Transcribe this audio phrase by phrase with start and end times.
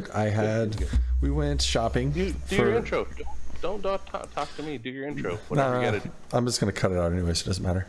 [0.00, 0.10] good.
[0.10, 0.84] I had
[1.20, 2.10] we went shopping.
[2.10, 3.04] Do, do for- your intro.
[3.04, 3.26] Don't,
[3.60, 4.78] don't, don't talk, talk to me.
[4.78, 5.36] Do your intro.
[5.48, 6.10] Whatever Nah, you gotta do.
[6.32, 7.86] I'm just gonna cut it out anyway, so it doesn't matter.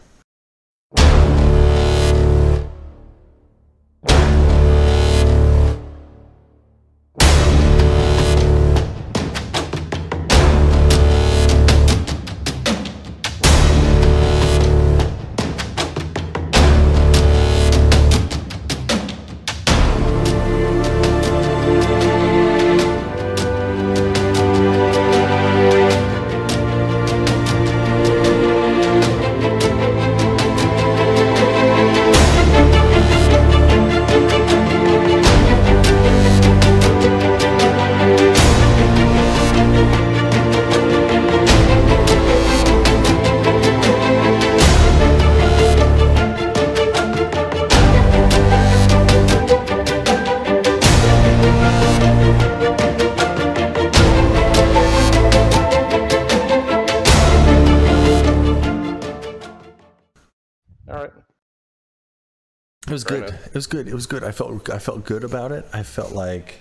[64.14, 64.23] Good.
[64.23, 64.50] It was good.
[64.50, 65.66] I felt I felt good about it.
[65.73, 66.59] I felt like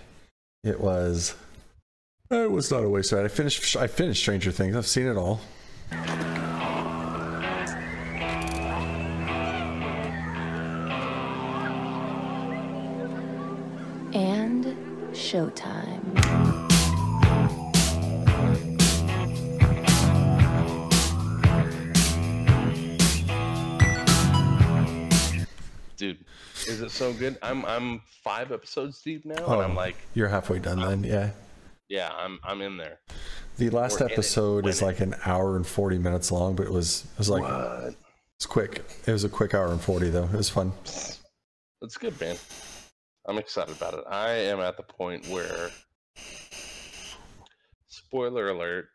[0.64, 1.34] it was.
[2.30, 3.24] Eh, it was not a waste of it.
[3.24, 3.76] I finished.
[3.76, 4.76] I finished Stranger Things.
[4.76, 5.40] I've seen it all.
[14.14, 14.64] And
[15.12, 16.02] showtime.
[25.96, 26.18] Dude,
[26.68, 27.38] is it so good?
[27.42, 29.52] I'm I'm five episodes deep now, Oh.
[29.54, 31.04] and I'm oh, like, You're halfway done then.
[31.04, 31.30] Yeah.
[31.88, 32.98] yeah, I'm I'm in there.
[33.58, 37.04] The last We're episode is like an hour and forty minutes long, but it was
[37.12, 37.94] it was like What?
[38.36, 38.84] it's quick.
[39.06, 40.24] It was a quick hour and forty though.
[40.24, 40.72] It was fun.
[41.82, 42.36] It's good, man.
[43.26, 44.04] I'm excited about it.
[44.08, 45.70] I am at the point where,
[47.88, 48.88] spoiler alert.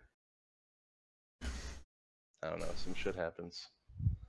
[2.43, 2.67] I don't know.
[2.75, 3.67] Some shit happens.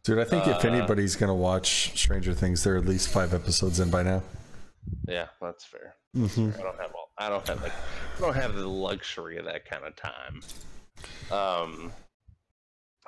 [0.08, 3.78] Dude, I think if Uh, anybody's gonna watch Stranger Things, they're at least five episodes
[3.78, 4.22] in by now.
[5.06, 5.96] Yeah, that's fair.
[6.14, 7.10] hmm I don't have all.
[7.18, 7.72] I don't have like.
[8.16, 10.40] I don't have the luxury of that kind of time.
[11.30, 11.92] Um,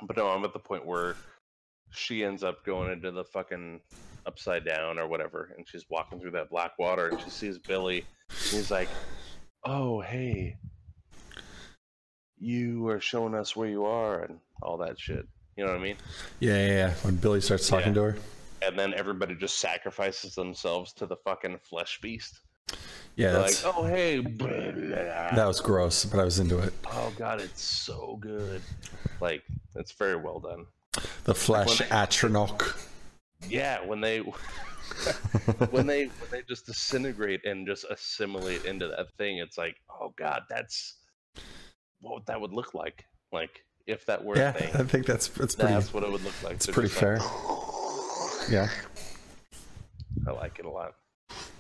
[0.03, 1.17] but no, I'm at the point where
[1.91, 3.81] she ends up going into the fucking
[4.27, 8.05] upside down or whatever, and she's walking through that black water, and she sees Billy.
[8.29, 8.91] And he's like,
[9.65, 10.59] "Oh, hey,
[12.37, 15.85] you are showing us where you are and all that shit." You know what I
[15.85, 15.97] mean?
[16.39, 16.95] Yeah, yeah, yeah.
[17.03, 17.95] When Billy starts talking Yeah.
[17.95, 18.17] to her.
[18.63, 22.41] And then everybody just sacrifices themselves to the fucking flesh beast.
[23.17, 26.73] Yeah, that's, like, "Oh, hey." blah, blah, that was gross, but I was into it.
[26.87, 28.63] Oh god, it's so good.
[29.21, 29.43] Like
[29.75, 30.67] it's very well done.
[31.25, 32.77] The flesh when- Atronach.
[33.49, 34.19] Yeah, when they
[35.71, 40.13] when they when they just disintegrate and just assimilate into that thing, it's like, oh
[40.17, 40.97] god, that's
[42.01, 43.05] what that would look like.
[43.33, 44.71] Like if that were Yeah, a thing.
[44.81, 46.55] I think that's it's pretty That's what it would look like.
[46.55, 47.19] it's They're pretty fair.
[47.19, 48.69] like, Yeah.
[50.27, 50.95] I like it a lot.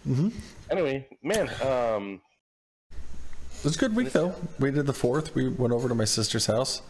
[0.04, 0.28] hmm
[0.70, 2.20] Anyway, man, um
[3.58, 4.34] It was a good week though.
[4.58, 5.34] We did the fourth.
[5.34, 6.82] We went over to my sister's house.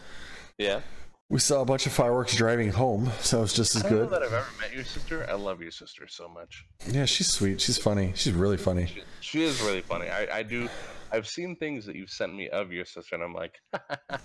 [0.57, 0.81] yeah.
[1.29, 3.97] We saw a bunch of fireworks driving home, so it was just as I don't
[3.99, 4.09] know good.
[4.15, 5.25] that I've ever met your sister.
[5.29, 6.65] I love your sister so much.
[6.89, 7.61] Yeah, she's sweet.
[7.61, 8.11] She's funny.
[8.15, 8.87] She's really funny.
[8.87, 10.09] She, she is really funny.
[10.09, 10.67] I, I do
[11.11, 13.59] I've seen things that you've sent me of your sister and I'm like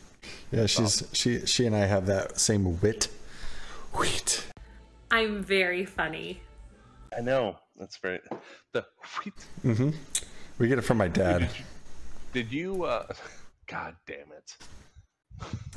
[0.53, 3.09] Yeah, she's she she and I have that same wit.
[3.95, 4.47] Wheat.
[5.11, 6.41] I'm very funny.
[7.17, 7.57] I know.
[7.77, 8.21] That's very
[8.73, 8.85] the
[9.63, 9.91] hmm
[10.59, 11.49] We get it from my dad
[12.33, 13.07] Did you uh
[13.67, 14.57] God damn it.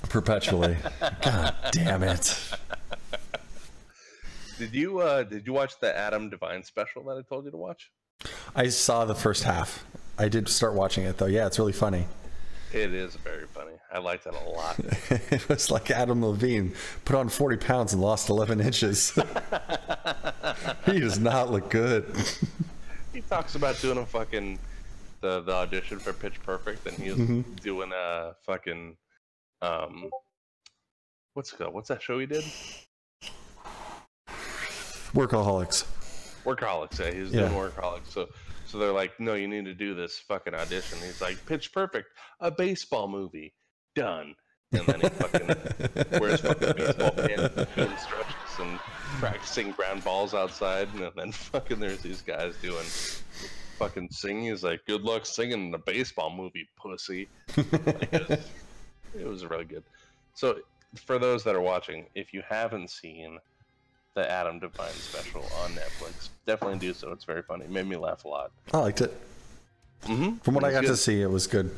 [0.09, 0.77] perpetually.
[1.21, 2.39] God damn it.
[4.57, 7.57] Did you uh did you watch the Adam Devine special that I told you to
[7.57, 7.89] watch?
[8.55, 9.85] I saw the first half.
[10.19, 11.27] I did start watching it though.
[11.27, 12.05] Yeah, it's really funny.
[12.73, 13.71] It is very funny.
[13.91, 14.75] I liked it a lot.
[15.09, 16.75] it was like Adam Levine
[17.05, 19.11] put on 40 pounds and lost 11 inches.
[20.85, 22.05] he does not look good.
[23.13, 24.59] he talks about doing a fucking
[25.21, 28.95] the the audition for Pitch Perfect and he was doing a fucking
[29.61, 30.09] um
[31.33, 31.73] what's it called?
[31.73, 32.43] What's that show he did?
[35.13, 35.85] Workaholics.
[36.55, 36.99] Workaholics.
[36.99, 37.39] Eh, yeah, he was Yeah.
[37.41, 38.07] doing Workaholics.
[38.11, 38.27] So,
[38.65, 40.97] so they're like, no, you need to do this fucking audition.
[40.99, 42.07] He's like, Pitch Perfect,
[42.39, 43.53] a baseball movie,
[43.95, 44.35] done.
[44.71, 45.47] And then he fucking
[46.19, 48.79] wears fucking baseball pants and stretches and
[49.19, 50.87] practicing ground balls outside.
[50.93, 52.85] And then fucking there's these guys doing
[53.79, 54.43] fucking singing.
[54.43, 57.27] He's like, good luck singing in a baseball movie, pussy.
[57.57, 58.39] It, was,
[59.19, 59.83] it was really good.
[60.35, 60.59] So,
[61.05, 63.39] for those that are watching, if you haven't seen
[64.15, 66.29] the Adam Devine special on Netflix.
[66.45, 67.11] Definitely do so.
[67.11, 67.65] It's very funny.
[67.65, 68.51] It made me laugh a lot.
[68.73, 69.15] I liked it.
[70.03, 70.37] Mm-hmm.
[70.37, 71.75] From what I It's got to see, it was good.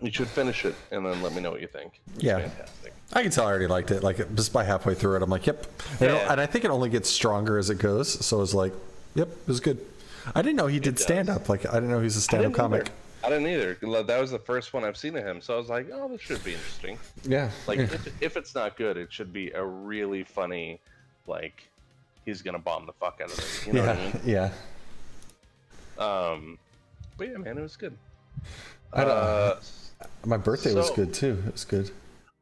[0.00, 2.00] You should finish it and then let me know what you think.
[2.14, 2.38] It's Yeah.
[2.38, 2.94] fantastic.
[3.12, 4.02] I can tell I already liked it.
[4.02, 5.66] Like just by halfway through it, I'm like, yep.
[6.00, 6.32] And, Yeah.
[6.32, 8.24] and I think it only gets stronger as it goes.
[8.24, 8.72] So I was like,
[9.14, 9.78] yep, it was good.
[10.34, 11.48] I didn't know he did stand up.
[11.48, 12.82] Like I didn't know he was a stand up comic.
[12.82, 12.92] either.
[13.22, 13.74] I didn't either.
[14.04, 16.20] That was the first one I've seen of him, so I was like, "Oh, this
[16.22, 17.50] should be interesting." Yeah.
[17.66, 20.80] Like, if, if it's not good, it should be a really funny,
[21.26, 21.68] like,
[22.24, 23.66] he's gonna bomb the fuck out of it.
[23.66, 24.10] You know yeah.
[24.10, 24.50] what Yeah.
[25.98, 26.42] I mean?
[26.42, 26.58] Um,
[27.18, 27.96] but yeah, man, it was good.
[28.92, 29.56] I don't- Uh,
[30.24, 31.42] My birthday was good too.
[31.46, 31.90] It was good.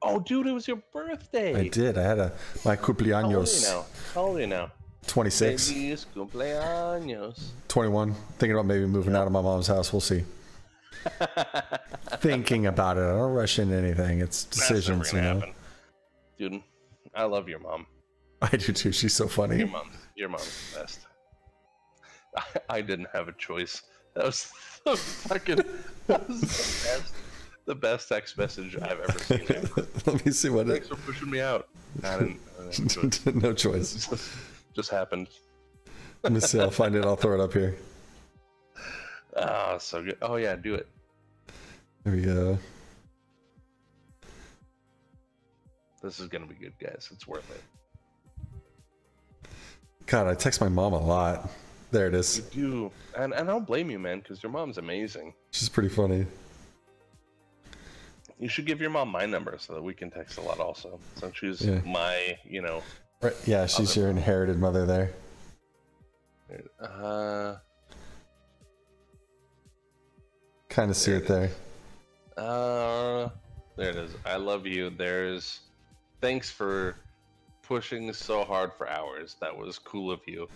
[0.02, 1.56] oh, dude, it was your birthday.
[1.56, 1.98] I did.
[1.98, 2.32] I had a
[2.64, 3.84] my How old are you cumpleaños now?
[4.14, 4.70] How old are you now?
[5.08, 7.48] 26, Feliz cumpleaños.
[7.66, 8.14] 21.
[8.38, 9.92] Thinking about maybe moving out of my mom's house.
[9.92, 10.24] We'll see.
[12.18, 13.02] Thinking about it.
[13.02, 14.20] I don't rush into anything.
[14.20, 15.34] It's decisions, you know.
[15.40, 15.54] happen.
[16.38, 16.62] Dude,
[17.14, 17.86] I love your mom.
[18.42, 18.92] I do too.
[18.92, 19.58] She's so funny.
[19.58, 21.00] Your mom, your mom's the best.
[22.36, 22.42] I,
[22.76, 23.82] I didn't have a choice.
[24.14, 24.52] That was
[24.84, 25.62] the fucking
[26.06, 27.14] that was the best,
[27.66, 29.46] the best text message I've ever seen.
[30.06, 30.72] Let me see what it.
[30.72, 31.68] Thanks for pushing me out.
[32.04, 32.40] I didn't.
[32.60, 34.08] I didn't no choice.
[34.08, 34.32] Just,
[34.74, 35.28] just happened.
[36.22, 36.60] Let me see.
[36.60, 37.04] I'll find it.
[37.04, 37.76] I'll throw it up here.
[39.36, 40.18] Ah, so good.
[40.22, 40.88] Oh yeah, do it.
[42.08, 42.58] There we go.
[46.02, 47.06] This is gonna be good, guys.
[47.12, 49.50] It's worth it.
[50.06, 51.50] God, I text my mom a lot.
[51.90, 52.48] There it is.
[52.54, 55.34] You do, and and I don't blame you, man, because your mom's amazing.
[55.50, 56.24] She's pretty funny.
[58.38, 60.98] You should give your mom my number so that we can text a lot, also.
[61.16, 61.82] So she's Yeah.
[61.84, 62.82] my, you know,
[63.20, 63.34] Right.
[63.46, 65.12] Yeah, she's your inherited mother there.
[66.80, 67.56] uh,
[70.70, 71.50] Kind of see it there.
[72.38, 73.28] Uh,
[73.76, 74.12] there it is.
[74.24, 74.90] I love you.
[74.90, 75.60] There's.
[76.20, 76.96] Thanks for
[77.62, 79.36] pushing so hard for hours.
[79.40, 80.48] That was cool of you.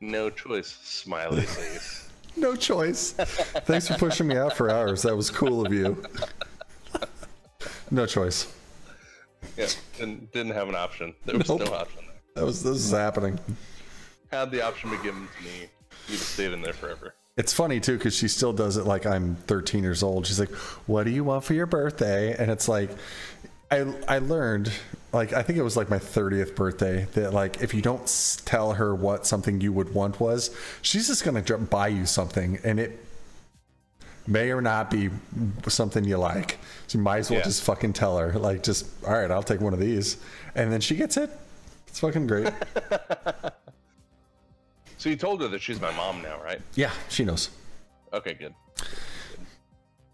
[0.00, 0.78] No choice.
[0.82, 2.08] Smiley face.
[2.36, 3.12] No choice.
[3.12, 5.02] Thanks for pushing me out for hours.
[5.02, 6.02] That was cool of you.
[7.90, 8.54] No choice.
[9.56, 9.66] Yeah,
[9.98, 11.14] didn't didn't have an option.
[11.24, 11.60] There was Nope.
[11.64, 12.02] no option.
[12.04, 12.14] There.
[12.36, 13.38] That was this is happening.
[14.30, 15.66] Had the option be given to me,
[16.06, 17.14] you'd have stayed in there forever.
[17.36, 20.26] It's funny too because she still does it like I'm 13 years old.
[20.26, 20.50] She's like,
[20.86, 22.90] "What do you want for your birthday?" And it's like,
[23.70, 24.70] I I learned
[25.12, 28.74] like I think it was like my 30th birthday that like if you don't tell
[28.74, 32.98] her what something you would want was, she's just gonna buy you something and it
[34.26, 35.08] may or not be
[35.68, 36.58] something you like.
[36.88, 37.44] So you might as well Yeah.
[37.44, 40.16] just fucking tell her like just all right, I'll take one of these,
[40.54, 41.30] and then she gets it.
[41.86, 42.52] It's fucking great.
[45.00, 46.60] So you told her that she's my mom now, right?
[46.74, 47.48] yeah, she knows.
[48.12, 48.54] Okay, good.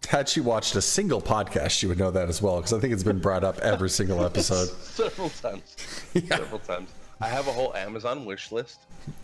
[0.07, 2.93] Had she watched a single podcast, she would know that as well, because I think
[2.93, 4.69] it's been brought up every single episode.
[4.81, 5.75] Several times.
[6.13, 6.37] Yeah.
[6.37, 6.89] Several times.
[7.19, 8.79] I have a whole Amazon wish list.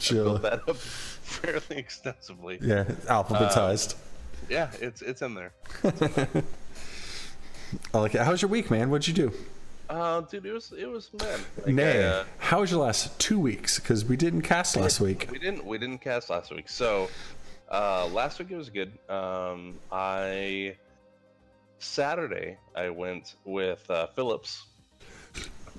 [0.10, 2.60] Built that up fairly extensively.
[2.62, 3.94] Yeah, alphabetized.
[3.94, 4.00] Um,
[4.50, 5.54] yeah, it's it's in there.
[7.94, 8.22] I like it.
[8.22, 8.90] How's your week, man?
[8.90, 9.32] What'd you do?
[9.90, 11.40] Uh, dude, it was it was man.
[11.66, 13.80] Like, Nay, I, uh, how was your last two weeks?
[13.80, 15.28] Because we didn't cast last week.
[15.32, 16.70] we didn't we didn't cast last week.
[16.70, 17.10] So
[17.70, 18.92] uh, last week it was good.
[19.10, 20.76] Um, I
[21.80, 24.66] Saturday I went with uh, Phillips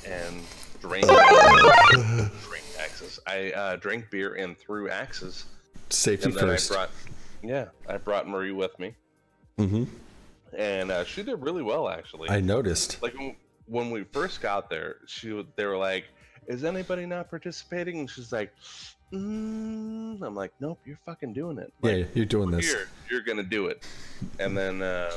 [0.07, 0.43] and
[0.81, 3.19] drank drank axes.
[3.27, 5.47] I uh, drank beer and threw axes,
[5.91, 6.71] Safety and first.
[6.71, 6.91] I brought
[7.43, 8.95] yeah I brought Marie with me,
[9.59, 9.85] Mm-hmm.
[10.59, 12.29] and uh, she did really well actually.
[12.29, 13.03] I noticed.
[13.03, 13.15] like
[13.67, 16.05] when, we first got there, she they were like,
[16.47, 18.53] "Is anybody not participating?" And she's like,
[19.13, 20.23] mm.
[20.23, 21.73] "I'm like, nope, you're fucking doing it.
[21.83, 22.67] Like, yeah, you're doing this.
[22.67, 23.87] here, you're gonna do it."
[24.39, 25.11] And then uh,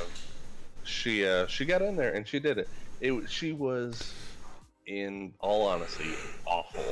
[0.84, 2.68] she uh, she got in there and she did it.
[3.00, 4.12] It she was,
[4.86, 6.10] in all honesty,
[6.46, 6.82] awful.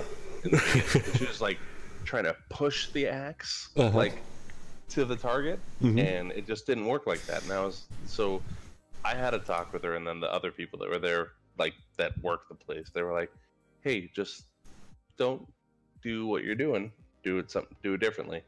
[0.44, 1.12] In the beginning.
[1.18, 1.58] she was like
[2.04, 3.96] trying to push the ax Uh-huh.
[3.96, 4.18] like
[4.90, 5.98] to the target, Mhm.
[6.00, 7.42] and it just didn't work like that.
[7.42, 8.40] And I was so
[9.04, 11.74] I had a talk with her, and then the other people that were there, like
[11.96, 13.30] that work the place, they were like,
[13.82, 14.44] "Hey, just
[15.16, 15.46] don't
[16.02, 16.92] do what you're doing.
[17.22, 17.76] Do it something.
[17.82, 18.42] Do it differently."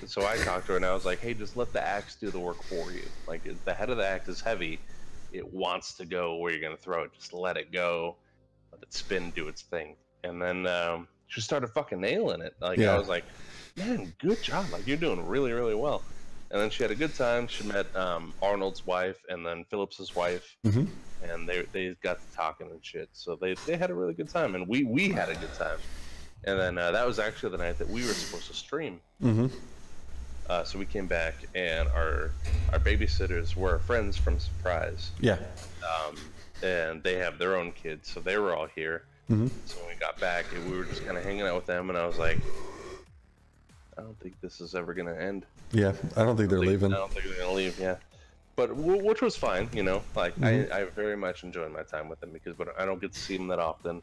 [0.00, 2.16] And so I talked to her, and I was like, "Hey, just let the axe
[2.16, 3.04] do the work for you.
[3.26, 4.80] Like the head of the axe is heavy.
[5.32, 7.12] It wants to go where you're gonna throw it.
[7.14, 8.16] Just let it go.
[8.72, 12.54] Let it spin, do its thing." And then um, she started fucking nailing it.
[12.60, 12.94] Like Yeah.
[12.94, 13.24] I was like,
[13.76, 14.66] "Man, good job.
[14.72, 16.02] Like you're doing really, really well."
[16.50, 17.46] And then she had a good time.
[17.46, 20.84] She met um, Arnold's wife and then Phillips's wife, hmm
[21.20, 23.08] and they they got to talking and shit.
[23.12, 25.80] So they, they had a really good time, and we we had a good time.
[26.44, 29.00] And then uh, that was actually the night that we were supposed to stream.
[29.20, 29.46] hmm
[30.48, 32.34] Uh, so we came back, and our
[32.72, 35.38] our babysitters were friends from Surprise, Yeah.
[35.82, 39.04] um, and they have their own kids, so they were all here.
[39.28, 41.88] hmm So when we got back, we were just kind of hanging out with them,
[41.90, 42.40] and I was like,
[43.98, 45.44] I don't think this is ever gonna end.
[45.72, 46.92] Yeah, I don't think they're leaving.
[46.92, 47.78] I don't think they're gonna leave.
[47.80, 47.96] Yeah,
[48.56, 49.68] but w- which was fine.
[49.72, 50.72] You know, like Mm-hmm.
[50.72, 53.18] I, I very much enjoyed my time with them because but I don't get to
[53.18, 54.00] see them that often,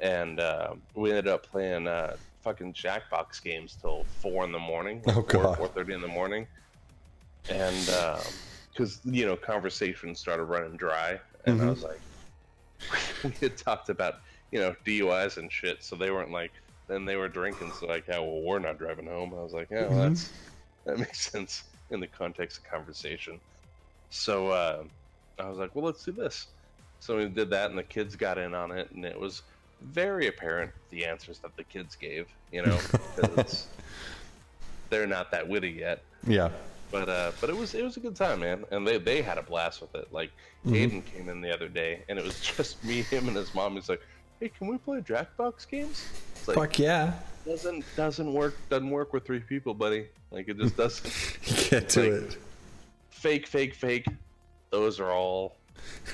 [0.00, 5.02] and uh, we ended up playing uh, fucking Jackbox games till four in the morning.
[5.08, 5.56] Oh, four, God.
[5.56, 6.46] four thirty in the morning,
[7.48, 7.86] and
[8.72, 11.70] because you know conversation started running dry, and I Mhm.
[11.70, 12.00] was like,
[13.24, 14.20] we had talked about
[14.52, 16.52] you know DUIs and shit, so they weren't like.
[16.88, 19.34] Then they were drinking, so like, yeah, well, we're not driving home.
[19.34, 20.08] I was like, yeah, well, Mhm.
[20.08, 20.32] that's
[20.86, 23.40] that makes sense in the context of conversation.
[24.10, 24.84] So uh,
[25.38, 26.46] I was like, well, let's do this.
[27.00, 29.42] So we did that, and the kids got in on it, and it was
[29.80, 32.26] very apparent the answers that the kids gave.
[32.50, 32.78] You know,
[33.16, 33.68] because
[34.90, 36.00] they're not that witty yet.
[36.26, 36.50] Yeah.
[36.90, 39.36] But uh, but it was it was a good time, man, and they they had
[39.36, 40.06] a blast with it.
[40.10, 40.30] Like
[40.64, 40.72] Mhm.
[40.90, 43.74] Aiden came in the other day, and it was just me, him, and his mom.
[43.74, 44.00] He's like,
[44.40, 46.02] "Hey, can we play Jackbox games?"
[46.48, 47.12] It's like, Fuck yeah.
[47.44, 50.06] doesn't doesn't work doesn't work with three people, buddy.
[50.30, 51.38] Like it just doesn't.
[51.70, 52.38] Get to Like- it.
[53.10, 54.06] fake, fake, fake.
[54.70, 55.56] Those are all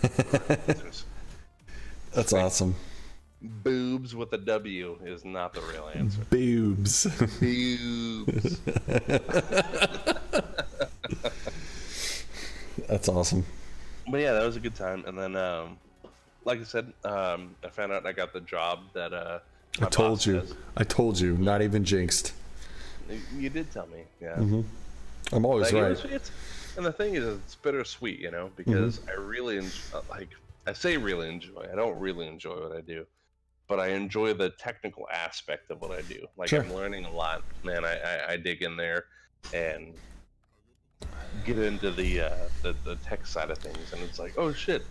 [0.03, 1.05] answers.
[2.13, 2.75] That's awesome.
[3.43, 6.21] boobs with a W is not the real answer.
[6.31, 7.07] Boobs.
[7.41, 8.61] Boobs.
[12.89, 13.45] That's awesome.
[14.11, 15.05] but yeah, that was a good time.
[15.07, 15.79] And then, um,
[16.45, 19.39] like I said, um, I found out I got the job that uh,
[19.81, 20.43] I told you.
[20.77, 21.37] I told you.
[21.37, 22.33] Not even jinxed.
[23.37, 24.37] You did tell me, yeah.
[25.33, 25.91] I'm always Like, right.
[25.91, 26.31] was- it's-
[26.77, 29.11] and the thing is, it's bittersweet, you know, because Mm-hmm.
[29.11, 30.29] I really en- uh, like.
[30.67, 31.69] I say really enjoy.
[31.71, 33.07] I don't really enjoy what I do,
[33.69, 36.27] but I enjoy the technical aspect of what I do.
[36.39, 36.63] Like Sure.
[36.63, 37.85] I'm learning a lot, man.
[37.85, 39.05] I, I, I dig in there
[39.53, 39.93] and
[41.45, 42.31] get into the, uh,
[42.63, 44.85] the the tech side of things, and it's like, oh shit,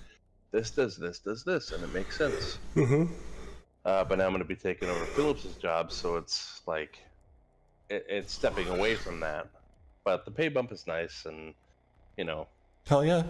[0.52, 2.60] this does this does this, and it makes sense.
[2.76, 3.12] Mm-hmm.
[3.86, 7.00] Uh, but now I'm going to be taking over Phillips's job, so it's like
[7.90, 9.48] it, it's stepping away from that.
[10.06, 11.54] But the pay bump is nice, and
[12.18, 12.48] you know,
[12.88, 13.24] Hell yeah.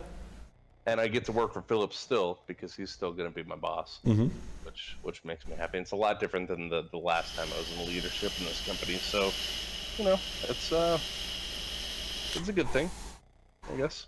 [0.85, 3.55] and I get to work for Phillips still because he's still going to be my
[3.55, 4.27] boss, Mm-hmm.
[4.63, 5.79] which which makes me happy.
[5.79, 8.63] It's a lot different than the the last time I was in leadership in this
[8.65, 9.31] company, so
[9.97, 10.19] you know,
[10.49, 10.99] it's uh,
[12.35, 12.91] it's a good thing,
[13.73, 14.05] I guess.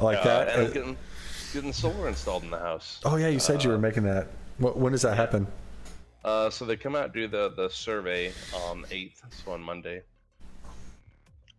[0.00, 0.48] I like Uh, that.
[0.48, 0.96] and I'm Uh, getting
[1.52, 3.00] getting solar installed in the house.
[3.04, 4.28] oh yeah, you said you were uh, making that.
[4.58, 5.46] Wh- When does that happen?
[6.24, 10.02] Uh, so they come out do the the survey on eighth, so on Monday.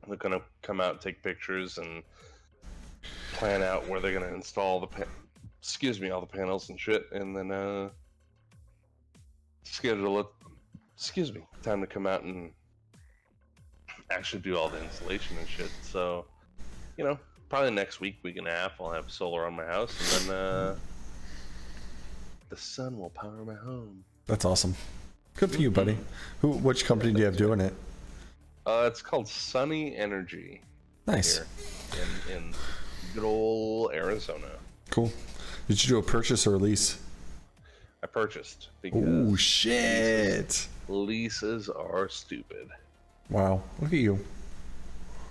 [0.08, 2.04] They're gonna come out, take pictures, and
[3.34, 5.04] plan out where they're gonna install the, pa-
[5.60, 7.90] excuse me, all the panels and shit, and then uh,
[9.64, 10.28] schedule it.
[10.96, 12.52] Excuse me, time to come out and
[14.12, 15.72] actually do all the installation and shit.
[15.82, 16.26] So,
[16.98, 20.20] you know, probably next week, week and a half, I'll have solar on my house,
[20.22, 20.76] and then uh,
[22.50, 24.04] the sun will power my home.
[24.28, 24.76] That's awesome.
[25.38, 25.98] Good for you, buddy.
[26.42, 26.52] Who?
[26.54, 27.74] Which company do you have doing it?
[28.66, 30.62] Uh, it's called Sunny Energy
[31.06, 31.38] Nice.
[31.38, 32.54] here in, in
[33.14, 34.48] good old Arizona.
[34.90, 35.12] Cool.
[35.68, 37.00] Did you do a purchase or a lease?
[38.04, 40.68] I purchased because Oh shit!
[40.88, 42.70] leases are stupid.
[43.30, 43.64] Wow.
[43.82, 44.20] Look at you.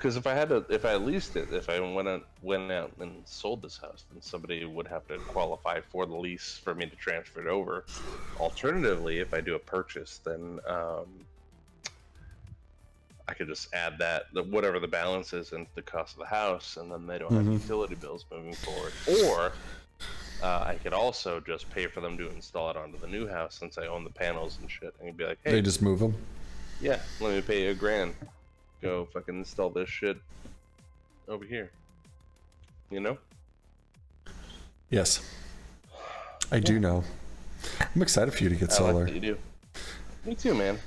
[0.04, 2.92] Because if I had to, if I leased it, if I went out, went out
[3.00, 6.84] and sold this house, then somebody would have to qualify for the lease for me
[6.84, 7.86] to transfer it over.
[8.38, 11.06] Alternatively, if I do a purchase, then um,
[13.26, 16.26] I could just add that the, whatever the balance is into the cost of the
[16.26, 17.62] house, and then they don't have Mhm.
[17.62, 18.92] utility bills moving forward.
[19.24, 19.52] Or
[20.42, 23.54] uh, I could also just pay for them to install it onto the new house
[23.58, 26.14] since I own the panels and shit, and be like, hey, They just move them.
[26.78, 28.14] yeah, let me pay you a grand.
[28.84, 30.18] Go fucking install this shit
[31.26, 31.70] over here.
[32.90, 33.16] You know?
[34.90, 35.26] Yes.
[36.52, 37.02] I do know.
[37.80, 39.06] I'm excited for you to get I solar.
[39.06, 39.38] like you do.
[40.26, 40.78] Me too, man.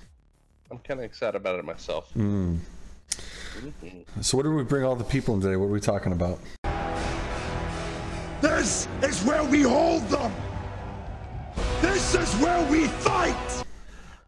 [0.70, 2.14] I'm kind of excited about it myself.
[2.16, 2.60] Mm.
[4.22, 5.56] So, what did we bring all the people in today?
[5.56, 6.40] What are we talking about?
[8.42, 10.32] This is where we hold them!
[11.82, 13.67] This is where we fight!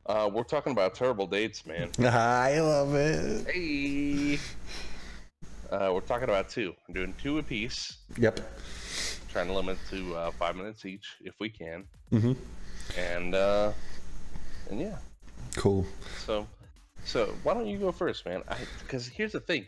[0.10, 1.92] Uh, we're talking about terrible dates, man.
[2.00, 3.46] I love it.
[3.48, 4.40] Hey.
[5.72, 6.74] Uh, we're talking about two.
[6.88, 7.98] I'm doing two apiece.
[8.18, 8.40] Yep.
[9.32, 11.86] Trying to limit to uh, five minutes each, if we can.
[12.12, 12.34] Mm-hmm.
[12.98, 13.72] And uh,
[14.72, 14.98] and yeah,
[15.56, 15.86] Cool.
[16.26, 16.48] So,
[17.04, 18.42] so why don't you go first, man?
[18.48, 19.68] I because here's the thing,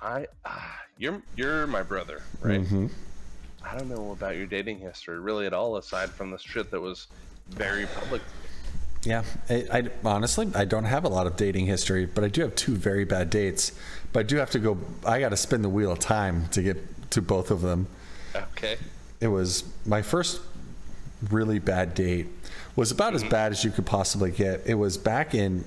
[0.00, 2.60] I ah, you're you're my brother, right?
[2.60, 2.86] Mm-hmm.
[3.62, 6.80] I don't know about your dating history really at all, aside from the shit that
[6.80, 7.06] was
[7.50, 8.22] very public.
[9.06, 12.42] Yeah, I, I honestly I don't have a lot of dating history, but I do
[12.42, 13.72] have two very bad dates.
[14.12, 14.78] But I do have to go.
[15.06, 17.86] I got to spin the wheel of time to get to both of them.
[18.34, 18.76] Okay.
[19.20, 20.40] It was my first
[21.30, 22.26] really bad date.
[22.74, 23.30] Was about as mm-hmm.
[23.30, 24.66] bad as you could possibly get.
[24.66, 25.64] It was back in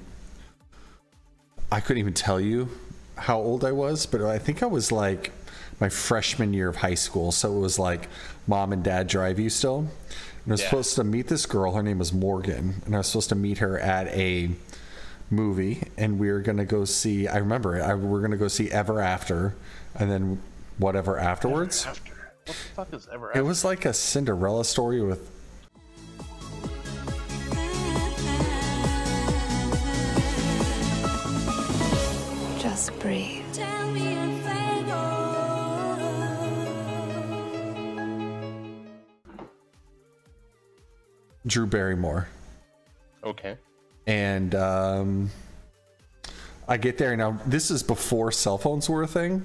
[1.72, 2.70] I couldn't even tell you
[3.16, 5.32] how old I was, but I think I was like
[5.80, 7.32] my freshman year of high school.
[7.32, 8.10] So it was like
[8.48, 9.88] mom and dad drive you still.
[10.46, 10.70] And I was Yeah.
[10.70, 11.74] supposed to meet this girl.
[11.74, 14.50] Her name was Morgan, and I was supposed to meet her at a
[15.30, 17.28] movie, and we were gonna go see.
[17.28, 17.82] I remember it.
[17.84, 19.54] I, we were gonna go see Ever After,
[19.96, 20.42] and then
[20.78, 21.86] whatever afterwards.
[21.86, 22.14] After.
[22.14, 23.40] What the fuck is ever After?
[23.40, 25.30] It was like a Cinderella story with
[32.60, 33.39] Just breathe.
[41.50, 42.28] Drew Barrymore.
[43.24, 43.58] Okay.
[44.08, 45.30] and um,
[46.68, 47.40] I get there now.
[47.46, 49.44] This is before cell phones were a thing,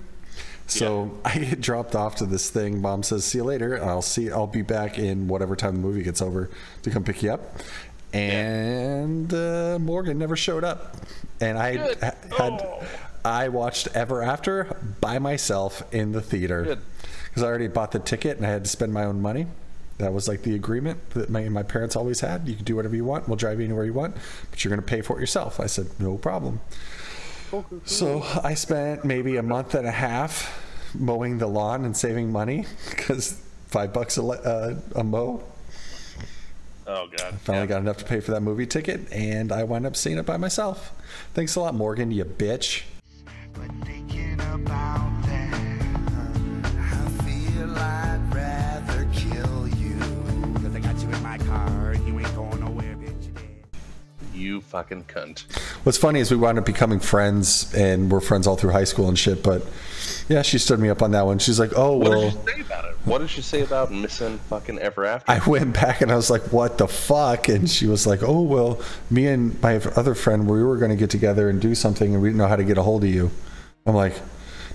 [0.66, 2.80] so I get dropped off to this thing.
[2.80, 4.30] Mom says, "See you later." And I'll see.
[4.30, 6.50] I'll be back in whatever time the movie gets over
[6.82, 7.56] to come pick you up.
[8.12, 10.96] And uh, Morgan never showed up,
[11.40, 11.98] and I Good.
[12.00, 12.86] ha- had
[13.24, 16.78] I watched Ever After by myself in the theater
[17.28, 19.46] because I already bought the ticket and I had to spend my own money.
[19.98, 22.48] That was like the agreement that my, my parents always had.
[22.48, 23.28] You can do whatever you want.
[23.28, 24.16] We'll drive you anywhere you want,
[24.50, 25.60] but you're going to pay for it yourself.
[25.60, 26.60] I said, no problem.
[27.84, 30.60] So I spent maybe a month and a half
[30.94, 35.44] mowing the lawn and saving money because five bucks a, le- uh, a mow.
[36.86, 37.34] Oh god.
[37.40, 40.26] Finally got enough to pay for that movie ticket, and I wound up seeing it
[40.26, 40.92] by myself.
[41.32, 42.82] Thanks a lot, Morgan, you bitch.
[54.54, 55.50] You fucking cunt.
[55.82, 59.08] What's funny is we wound up becoming friends, and we're friends all through high school
[59.08, 59.42] and shit.
[59.42, 59.66] But
[60.28, 61.40] yeah, she stood me up on that one.
[61.40, 62.94] She's like, "Oh What well." did you say about it?
[63.04, 65.28] What did she say about missing fucking ever after?
[65.28, 68.42] I went back and I was like, "What the fuck?" And she was like, "Oh
[68.42, 68.80] well,
[69.10, 72.22] me and my other friend, we were going to get together and do something, and
[72.22, 73.32] we didn't know how to get a hold of you."
[73.86, 74.14] I'm like,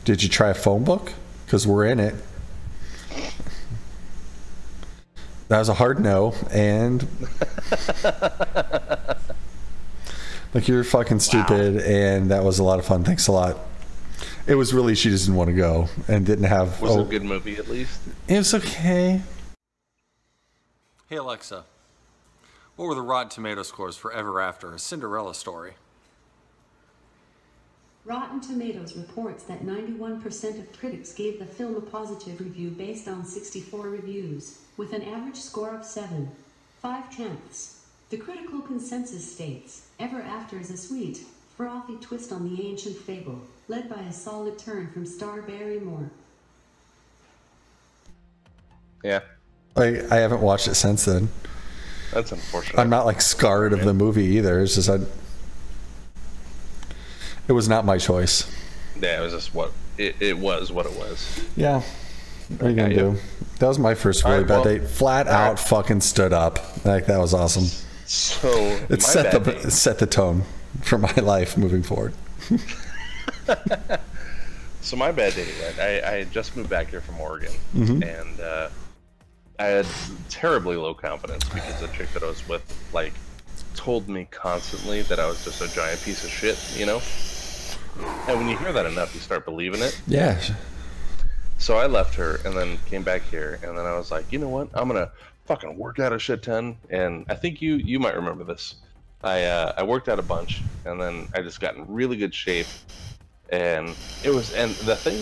[0.03, 1.13] "Did you try a phone book?
[1.45, 2.15] Because we're in it."
[5.47, 7.01] That was a hard no, and
[10.53, 13.03] like you're fucking stupid, and that was a lot of fun.
[13.03, 13.57] Thanks a lot.
[14.47, 16.81] It was really she just didn't want to go and didn't have.
[16.81, 18.01] was oh, it a good movie at least?
[18.27, 19.21] it was okay.
[21.07, 21.65] Hey Alexa,
[22.75, 25.73] what were the Rotten Tomato scores for Ever After, a Cinderella story?
[28.05, 33.23] Rotten Tomatoes reports that 91% of critics gave the film a positive review based on
[33.23, 36.31] 64 reviews, with an average score of 7.
[36.81, 37.78] 5 tenths.
[38.09, 41.19] The critical consensus states Ever After is a sweet,
[41.55, 46.09] frothy twist on the ancient fable, led by a solid turn from star Barrymore.
[49.03, 49.19] Yeah.
[49.77, 51.29] I, I haven't watched it since then.
[52.11, 52.79] That's unfortunate.
[52.79, 54.59] I'm not like scarred of the movie either.
[54.59, 54.97] It's just I,
[57.47, 58.51] it was not my choice.
[58.99, 61.39] Yeah, it was just what it, it was what it was.
[61.55, 61.83] Yeah.
[62.49, 62.95] What are you gonna you.
[62.95, 63.15] do?
[63.59, 64.87] That was my first really All right, bad well, date.
[64.87, 65.59] Flat all out, right.
[65.59, 66.83] fucking stood up.
[66.83, 67.65] Like that was awesome.
[68.11, 68.49] So
[68.89, 70.41] It set bad the set the tone
[70.81, 72.13] for my life moving forward.
[74.81, 75.79] So my bad day, right?
[75.79, 78.01] I, I had just moved back here from Oregon, Mm-hmm.
[78.01, 78.69] and uh,
[79.59, 79.85] I had
[80.29, 83.11] terribly low confidence because the chick that I was with, like,
[83.75, 87.01] told me constantly that I was just a giant piece of shit, you know.
[88.27, 89.99] And when you hear that enough, you start believing it.
[90.07, 90.41] Yeah.
[91.57, 94.39] So I left her and then came back here, and then I was like, you
[94.39, 94.69] know what?
[94.73, 95.11] I'm gonna
[95.49, 96.77] fucking work out a shit ton.
[96.91, 98.75] And I think you you might remember this.
[99.23, 102.33] I uh, I worked out a bunch, and then I just got in really good
[102.33, 102.67] shape.
[103.51, 105.17] And it was, and the thing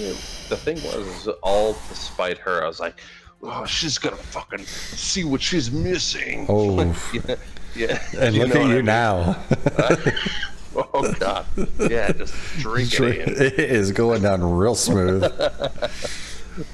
[0.50, 3.00] the thing was, all despite her, I was like,
[3.42, 6.46] oh, she's gonna fucking see what she's missing.
[6.50, 6.82] Oh.
[7.14, 7.36] yeah,
[7.76, 8.00] yeah.
[8.20, 8.86] And You look at what I you mean?
[8.86, 9.44] now.
[10.94, 11.48] Oh god,
[11.90, 13.30] yeah, just drinking it.
[13.30, 15.24] it is going down real smooth.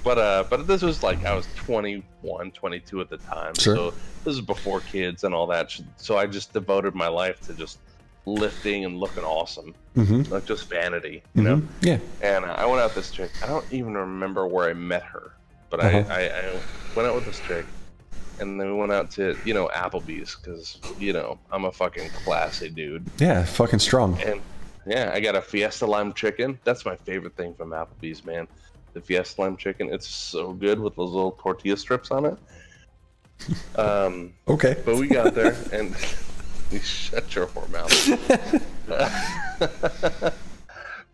[0.04, 3.76] But uh but this was like i was 21 22 at the time Sure.
[3.76, 3.94] so
[4.24, 7.80] this is before kids and all that so i just devoted my life to just
[8.26, 10.30] lifting and looking awesome Mhm.
[10.32, 11.68] like just vanity you know Mhm.
[11.82, 11.98] Yeah.
[12.22, 15.04] and uh, i went out with this chick i don't even remember where i met
[15.04, 15.34] her
[15.70, 16.04] but Uh-huh.
[16.10, 16.60] I, I i
[16.96, 17.66] went out with this chick
[18.40, 22.10] and then we went out to you know applebee's because you know i'm a fucking
[22.24, 23.44] classy dude Yeah.
[23.44, 24.20] Fucking strong.
[24.24, 24.40] and
[24.86, 26.60] yeah, I got a Fiesta lime chicken.
[26.66, 28.50] That's my favorite thing from Applebee's, man.
[28.94, 29.90] The Fiesta lime chicken.
[29.92, 32.38] It's so good with those little tortilla strips on it.
[33.76, 34.78] Um, Okay.
[34.86, 35.94] but we got there and
[36.72, 37.92] you shut your whore mouth.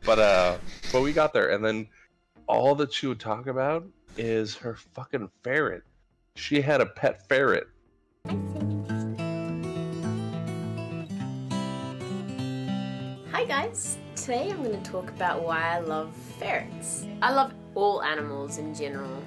[0.05, 0.57] but uh,
[0.91, 1.87] but we got there and then
[2.47, 3.87] all that she would talk about
[4.17, 5.81] is her fucking ferret.
[6.35, 7.67] She had a pet ferret.
[13.31, 13.97] Hi guys!
[14.15, 17.05] Today I'm going to talk about why I love ferrets.
[17.21, 19.21] I love all animals in general.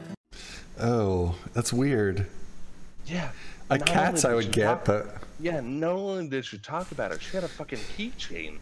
[0.81, 2.27] Oh, that's weird.
[3.07, 3.31] Yeah.
[3.71, 7.23] A cat's I would get, talk- but Yeah, not only did she talk about it,
[7.23, 8.59] she had a fucking keychain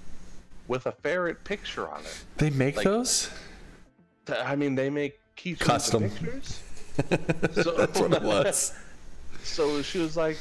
[0.69, 2.25] with a ferret picture on it.
[2.37, 3.31] they make Like- those.
[4.29, 6.03] I mean, they make keychains Custom.
[6.11, 6.61] pictures.
[7.55, 8.73] So, That's what it was.
[9.43, 10.37] So she was like,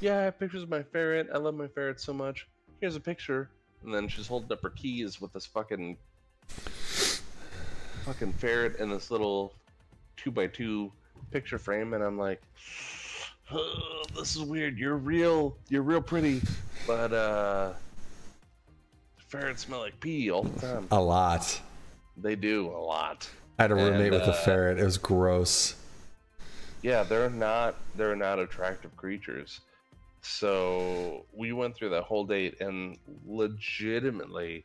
[0.00, 1.28] "Yeah, I have pictures of my ferret.
[1.32, 2.48] I love my ferret so much.
[2.80, 3.48] Here's a picture."
[3.84, 5.96] And then she's holding up her keys with this fucking
[8.04, 9.52] fucking ferret in this little
[10.16, 10.92] two by two
[11.30, 12.42] picture frame, and I'm like,
[13.50, 14.78] "Oh, "This is weird.
[14.78, 15.56] You're real.
[15.68, 16.42] You're real pretty,
[16.86, 17.72] but uh,
[19.28, 20.86] ferrets smell like pee all the time.
[20.90, 21.60] A lot.
[22.16, 24.78] They do a lot." I had a roommate And, with a uh, ferret.
[24.80, 25.76] It was gross.
[26.82, 29.60] yeah they're not they're not attractive creatures
[30.22, 34.64] so we went through that whole date and legitimately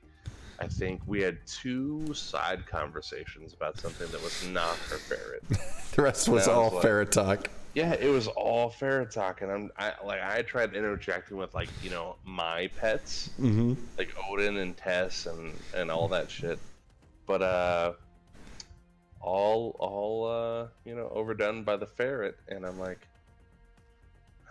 [0.59, 5.43] i think we had two side conversations about something that was not her ferret
[5.95, 7.49] The rest was all like- ferret talk.
[7.73, 11.69] yeah it was all ferret talk and i'm I, like i tried interjecting with like
[11.83, 13.73] you know my pets Mm-hmm.
[13.97, 16.59] like odin and tess and and all that shit
[17.25, 17.93] but uh
[19.21, 23.07] all all uh you know overdone by the ferret and i'm like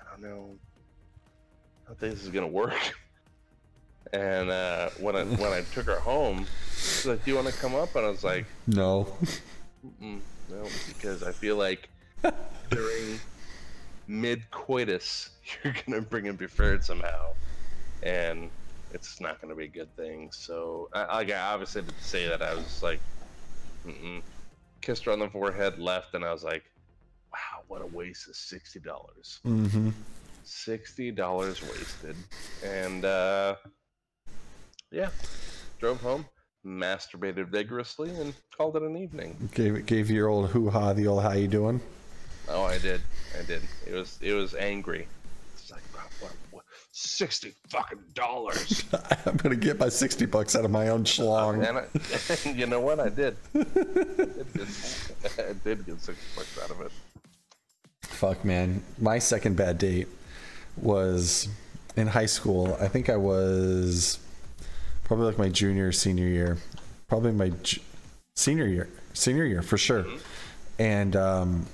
[0.00, 0.50] i don't know
[1.84, 2.74] I don't think this is gonna work
[4.12, 7.52] and uh when i when i took her home she's like do you want to
[7.54, 9.06] come up and i was like No.
[10.00, 11.88] No because i feel like
[12.70, 13.20] during
[14.06, 15.30] mid coitus
[15.64, 17.32] you're gonna bring up your ferret somehow
[18.02, 18.50] and
[18.94, 22.40] it's not gonna be a good thing so I, like i obviously didn't say that
[22.40, 23.00] i was like
[23.86, 24.22] Mm-mm.
[24.80, 26.64] kissed her on the forehead left and i was like
[27.32, 28.82] wow what a waste of $60
[29.44, 29.90] Mm-hmm.
[30.46, 32.16] $60 wasted
[32.64, 33.54] and uh
[34.90, 35.10] yeah
[35.78, 36.24] drove home
[36.66, 41.22] masturbated vigorously and called it an evening Gave gave your old hoo ha the old
[41.22, 41.80] how you doing?
[42.50, 43.02] Oh, I did.
[43.38, 43.62] I did.
[43.86, 45.06] It was it was angry.
[45.54, 48.84] It's like what, what, what, sixty fucking dollars.
[49.26, 51.66] I'm gonna get my sixty bucks out of my own schlong.
[51.66, 53.00] and I, you know what?
[53.00, 53.36] I did.
[53.54, 56.92] I did get, I did get sixty bucks out of it.
[58.02, 58.82] Fuck man.
[58.98, 60.08] My second bad date
[60.76, 61.48] was
[61.96, 62.78] in high school.
[62.80, 64.18] I think I was
[65.08, 66.58] probably like my junior or senior year.
[67.08, 67.80] Probably my ju-
[68.34, 68.88] senior year.
[69.14, 70.06] Senior year for sure.
[70.78, 71.66] And um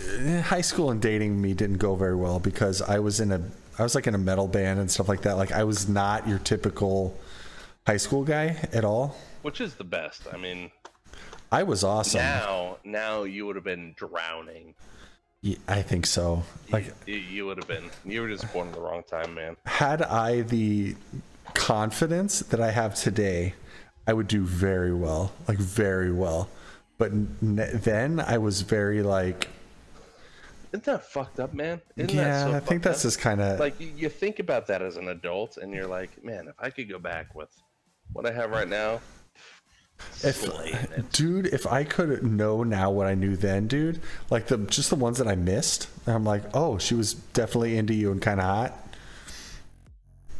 [0.00, 3.42] eh, high school and dating me didn't go very well because I was in a
[3.78, 5.36] I was like in a metal band and stuff like that.
[5.36, 7.18] Like I was not your typical
[7.86, 9.16] high school guy at all.
[9.42, 10.22] Which is the best.
[10.32, 10.70] I mean,
[11.50, 12.20] I was awesome.
[12.20, 14.74] now now you would have been drowning.
[15.42, 16.42] Yeah, I think so.
[16.70, 17.90] Like You, you would have been.
[18.04, 19.56] You were just born at the wrong time, man.
[19.66, 20.96] had I the
[21.54, 23.54] confidence that I have today,
[24.06, 26.48] I would do very well, like very well.
[26.98, 29.48] But n- then I was very like,
[30.72, 31.80] Isn't that fucked up, man?
[31.96, 33.02] Isn't yeah, that so I think that's up?
[33.04, 36.48] just kind of like you think about that as an adult and you're like man
[36.48, 37.50] if i could go back with
[38.12, 39.00] what i have right now
[40.22, 44.90] if, dude, if I could know now what I knew then, dude, like the just
[44.90, 48.38] the ones that I missed, I'm like, oh, she was definitely into you and kind
[48.40, 48.76] of hot.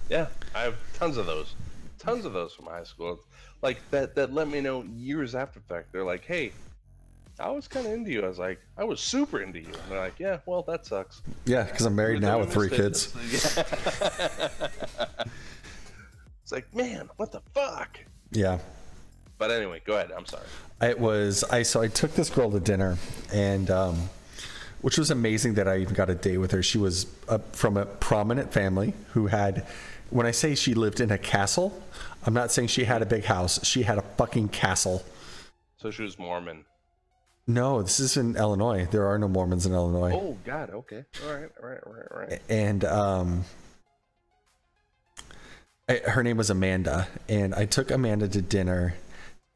[0.09, 1.55] yeah i have tons of those.
[1.99, 3.21] Tons of those from high school.
[3.63, 5.93] Like that that let me know years after fact.
[5.93, 6.53] They're like hey
[7.39, 8.23] i was kind of into you.
[8.23, 9.67] I was like i was super into you.
[9.67, 11.23] And they're like yeah well that sucks.
[11.47, 13.15] Yeah, because I'm married now with three kids.
[16.43, 17.99] it's like man what the fuck?
[18.33, 18.59] Yeah.
[19.41, 20.45] But anyway go ahead i'm sorry
[20.81, 22.97] It was I so I took this girl to dinner
[23.33, 24.09] and um
[24.83, 26.63] which was amazing that I even got a date with her.
[26.63, 29.67] She was uh, from a prominent family who had
[30.09, 31.83] when I say she lived in a castle,
[32.25, 33.63] I'm not saying she had a big house.
[33.63, 35.05] She had a fucking castle.
[35.77, 36.65] so she was mormon
[37.47, 38.87] No, this is in Illinois.
[38.91, 40.13] There are no Mormons in Illinois.
[40.15, 43.45] oh god okay all right all right all right all right and um
[45.89, 48.95] I, her name was Amanda and I took Amanda to dinner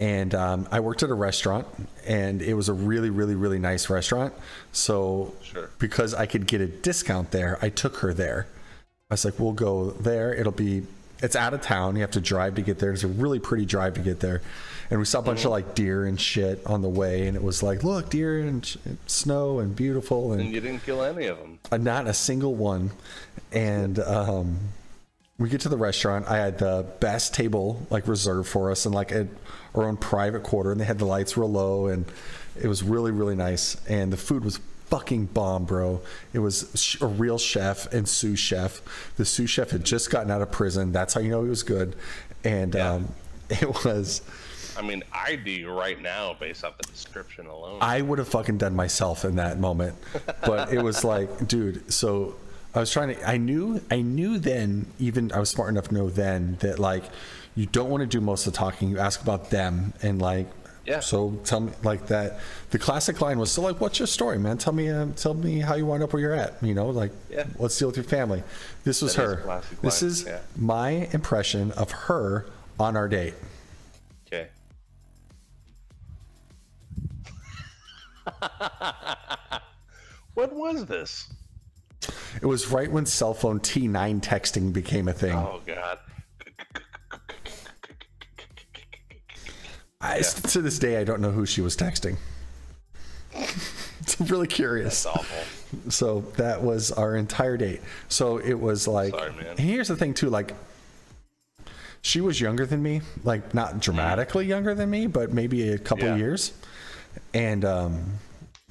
[0.01, 1.67] and um, I worked at a restaurant
[2.07, 4.35] and it was a really really really nice restaurant.
[4.73, 5.71] So Sure.
[5.79, 8.47] because I could get a discount there I took her there.
[9.11, 10.35] I was like we'll go there.
[10.35, 10.87] It'll be
[11.23, 11.95] it's out of town.
[11.95, 12.93] You have to drive to get there.
[12.93, 14.43] It's a really pretty drive to get there.
[14.91, 17.43] And we saw a bunch of like deer and shit on the way and it
[17.43, 18.77] was like look deer and sh-
[19.07, 22.55] snow and beautiful and and you didn't kill any of them uh, not a single
[22.57, 22.91] one.
[23.53, 24.59] And um,
[25.39, 26.29] we get to the restaurant.
[26.29, 29.29] I had the best table like reserved for us and like a,
[29.75, 32.05] our own private quarter, and they had the lights real low, and
[32.61, 33.77] it was really really nice.
[33.89, 36.01] And the food was fucking bomb, bro.
[36.33, 38.81] It was sh- a real chef and sous chef.
[39.17, 40.93] The sous chef had just gotten out of prison.
[40.93, 41.97] That's how you know he was good.
[42.45, 43.09] And um,
[43.51, 44.23] it was.
[44.77, 47.79] I mean, I do you right now based off the description alone.
[47.81, 49.97] I would have fucking done myself in that moment.
[50.45, 52.35] But it was like, dude, so
[52.75, 55.95] I was trying to I knew I knew then, even I was smart enough to
[55.95, 57.05] know then that like
[57.55, 58.89] you don't want to do most of the talking.
[58.91, 60.49] You ask about them and like
[60.85, 61.01] Yeah.
[61.01, 62.39] So tell me like that.
[62.71, 64.59] The classic line was so like, "What's your story, man?
[64.59, 66.63] Tell me, uh, tell me how you wound up where you're at.
[66.63, 67.47] You know, like, Yeah.
[67.59, 68.43] let's deal with your family."
[68.83, 69.35] This was That is her.
[69.39, 70.39] a classic This line, is yeah.
[70.57, 72.45] my impression of her
[72.79, 73.35] on our date.
[74.27, 74.49] Okay.
[80.35, 81.29] what was this?
[82.43, 85.37] It was right when cell phone T9 texting became a thing.
[85.37, 85.99] Oh God.
[90.01, 92.17] I, To this day, I don't know who she was texting.
[93.33, 95.03] it's really curious.
[95.05, 95.91] That's awful.
[95.91, 97.81] So that was our entire date.
[98.09, 100.55] So it was like, Sorry, here's the thing too, like,
[102.03, 106.05] she was younger than me, like not dramatically younger than me, but maybe a couple
[106.05, 106.17] Yeah.
[106.17, 106.53] years.
[107.33, 108.05] And um,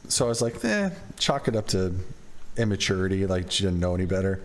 [0.07, 1.95] so I was like, eh, chalk it up to
[2.57, 4.41] immaturity, like she didn't know any better.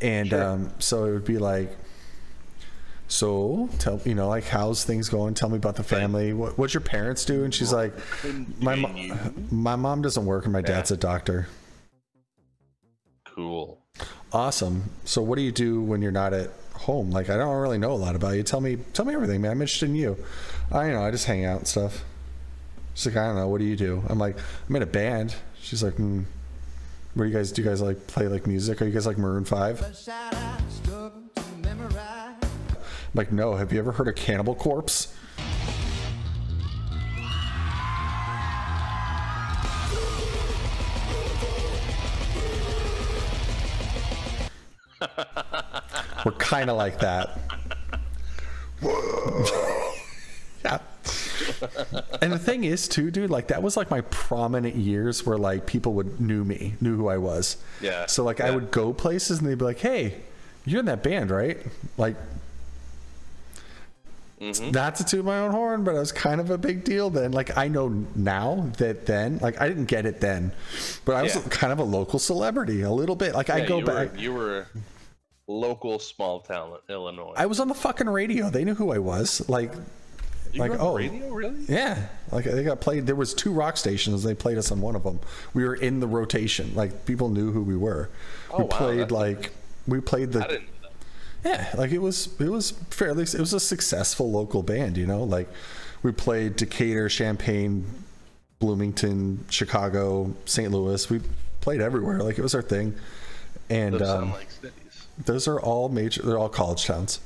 [0.00, 1.76] And um, so it would be like,
[3.12, 5.34] so tell you know like how's things going?
[5.34, 6.32] Tell me about the family.
[6.32, 7.44] What, what's your parents do?
[7.44, 7.92] And she's like
[8.58, 9.10] my, mo-
[9.50, 11.46] my mom doesn't work and my dad's a doctor.
[13.26, 13.78] Cool.
[14.32, 14.84] awesome.
[15.04, 17.10] So what do you do when you're not at home?
[17.10, 18.42] Like i don't really know a lot about you.
[18.42, 19.50] Tell me tell me everything man.
[19.50, 20.16] I'm interested in you.
[20.70, 22.04] I you know i just hang out and stuff.
[22.94, 23.48] She's like i don't know.
[23.48, 24.02] What do you do?
[24.08, 25.34] I'm like i'm in a band.
[25.60, 26.24] She's like mm,
[27.14, 28.80] what do you guys do you guys like play like music?
[28.80, 30.08] Are you guys like maroon 5
[33.14, 35.14] like no have you ever heard of cannibal corpse?
[46.24, 47.51] We're kind of like that.
[52.20, 55.66] And the thing is, too, dude, like that was like my prominent years where like
[55.66, 57.56] people would knew me, knew who I was.
[57.80, 58.06] Yeah.
[58.06, 60.20] So like I would go places and they'd be like, "Hey,
[60.64, 61.58] you're in that band, right?"
[61.96, 62.16] Like.
[64.40, 64.72] Mm-hmm.
[64.72, 67.30] Not to toot my own horn, but it was kind of a big deal then.
[67.30, 70.50] Like I know now that then, like I didn't get it then,
[71.04, 71.42] but I was Yeah.
[71.48, 73.36] kind of a local celebrity, a little bit.
[73.36, 74.12] Like I go you back.
[74.14, 74.66] Were, you were
[75.46, 77.34] local small town Illinois.
[77.36, 78.50] I was on the fucking radio.
[78.50, 79.48] They knew who I was.
[79.48, 79.72] Like,
[80.52, 81.64] You like were on the oh, radio, really?
[81.68, 82.06] yeah.
[82.30, 83.06] Like they got played.
[83.06, 84.22] There was two rock stations.
[84.22, 85.20] They played us on one of them.
[85.54, 86.74] We were in the rotation.
[86.74, 88.10] Like people knew who we were.
[88.50, 89.50] Oh, we wow, played like
[89.86, 90.62] we played I the
[91.44, 91.70] yeah.
[91.76, 94.96] Like it was it was fairly it was a successful local band.
[94.96, 95.48] You know, like
[96.02, 97.86] we played Decatur, Champaign,
[98.58, 100.70] Bloomington, Chicago, St.
[100.70, 101.08] Louis.
[101.08, 101.20] We
[101.60, 102.20] played everywhere.
[102.20, 102.94] Like it was our thing.
[103.70, 104.48] And Those um, like
[105.24, 106.22] those are all major.
[106.22, 107.20] They're all college towns.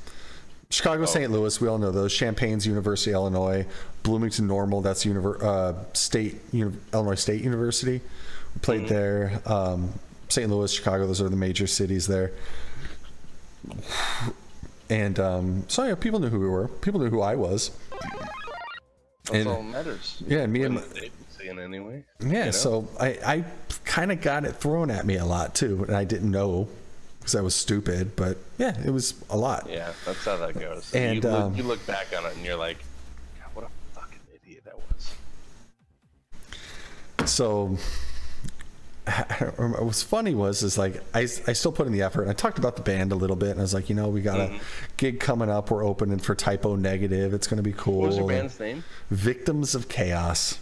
[0.69, 1.31] Chicago, St.
[1.31, 2.11] Louis, we all know those.
[2.11, 3.65] Champaign's University, Illinois.
[4.03, 8.01] Bloomington Normal, that's univer- uh, state Uni- Illinois State University.
[8.53, 9.41] We played there.
[9.45, 9.93] Um,
[10.29, 10.49] St.
[10.49, 12.33] Louis, Chicago, those are the major cities there.
[14.89, 16.67] And um, so yeah, people knew who we were.
[16.67, 17.71] People knew who I was.
[19.25, 20.21] That's and- all matters.
[20.25, 20.81] Yeah, me and
[21.37, 22.03] dating anyway.
[22.19, 22.51] yeah, you know?
[22.51, 23.45] so I, I
[23.85, 26.67] kind of got it thrown at me a lot too, and I didn't know
[27.27, 28.15] because I was stupid.
[28.15, 29.67] But yeah, it was a lot.
[29.69, 30.93] Yeah, that's how that goes.
[30.95, 32.77] And, you, look, um, you look back on it and you're like,
[33.37, 34.75] God, what a fucking idiot that
[37.19, 37.29] was.
[37.29, 37.77] so
[39.57, 42.33] what was funny was is like I, I still put in the effort and i
[42.33, 44.37] talked about the band a little bit and i was like you know we got
[44.37, 44.59] a
[44.97, 48.07] gig coming up we're opening for Type O Negative it's going to be cool What
[48.07, 48.83] was your band's name?
[49.09, 50.59] victims of chaos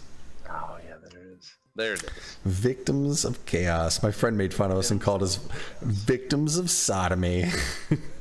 [0.48, 1.54] Oh yeah, there it is.
[1.76, 2.38] There it is.
[2.44, 5.38] victims of chaos my friend made fun of us and called us
[5.82, 7.50] victims of sodomy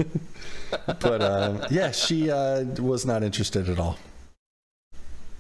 [1.00, 3.98] but um, yeah she uh, was not interested at all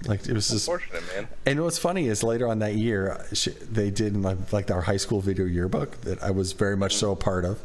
[0.07, 1.27] like it was just Unfortunate, man.
[1.45, 4.81] And what's funny is later on that year, she, they did in like, like our
[4.81, 7.59] high school video yearbook that I was very much so a part of.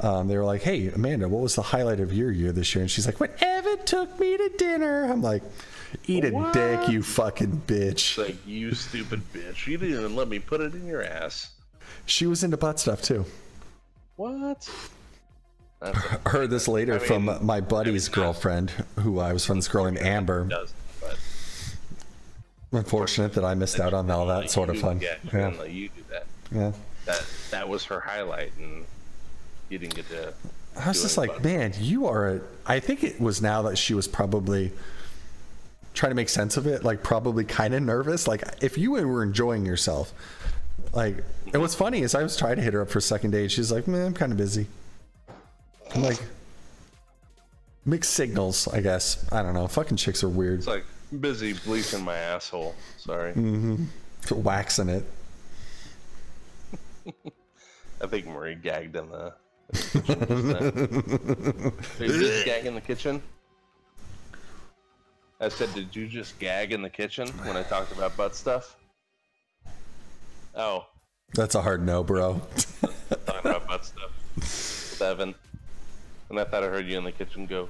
[0.00, 2.82] Um, they were like, "Hey, Amanda, what was the highlight of your year this year?"
[2.82, 5.42] And she's like, "When Evan took me to dinner." I'm like,
[6.06, 6.52] "Eat a What?
[6.52, 9.66] dick, you fucking bitch." It's like you stupid bitch.
[9.66, 11.50] You didn't even let me put it in your ass.
[12.06, 13.24] She was into butt stuff too.
[14.16, 14.68] What?
[15.82, 15.90] I
[16.26, 19.58] heard this later I mean, from my buddy's I mean, girlfriend, who I was friends
[19.58, 20.44] with this girl named Amber.
[20.44, 21.18] does, but
[22.72, 25.00] Unfortunate that I missed out on all that sort of fun.
[25.00, 26.26] Yeah, Yeah, you do that.
[26.52, 26.72] yeah.
[27.06, 28.84] That that was her highlight, and
[29.70, 30.34] you didn't get to.
[30.78, 32.28] I was just like, man, you are.
[32.36, 34.70] A, I think it was now that she was probably
[36.00, 38.26] trying to make sense of it, like probably kind of nervous.
[38.26, 40.14] Like if you were enjoying yourself,
[40.94, 43.32] Like, and what's funny is I was trying to hit her up for a second
[43.32, 43.50] date.
[43.50, 44.66] She's like, man, I'm kind of busy.
[45.94, 46.18] I'm like,
[47.84, 49.30] mixed signals, I guess.
[49.30, 49.68] I don't know.
[49.68, 50.60] Fucking chicks are weird.
[50.60, 50.86] It's like
[51.20, 52.74] busy bleaching my asshole.
[52.96, 53.32] Sorry.
[53.34, 53.84] hmm
[54.30, 55.04] Waxing it.
[58.02, 59.34] I think Marie gagged in the.
[59.70, 60.46] the kitchen just
[61.98, 62.08] then.
[62.08, 63.22] Did you just gag in the kitchen?
[65.40, 68.76] I said, did you just gag in the kitchen when I talked about butt stuff?
[70.54, 70.86] Oh,
[71.34, 72.42] That's a hard no, bro.
[73.26, 75.34] talking about butt stuff with Evan.
[76.28, 77.68] And I thought I heard you in the kitchen go,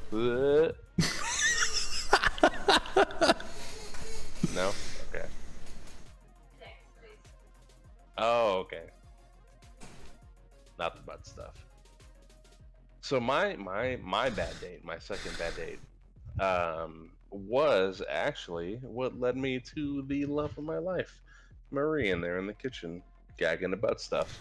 [4.54, 4.72] No?
[5.14, 5.26] Okay.
[8.18, 8.82] Oh, okay.
[10.78, 11.54] Not the butt stuff.
[13.00, 15.78] So my my my bad date, my second bad date,
[16.44, 21.20] um, was actually what led me to the love of my life,
[21.70, 23.02] Marie in there in the kitchen,
[23.36, 24.38] gagging about stuff.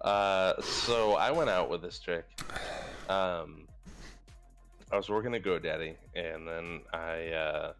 [0.00, 2.24] uh, so I went out with this chick.
[3.08, 3.66] Um,
[4.90, 7.72] I was working at GoDaddy, and then I uh,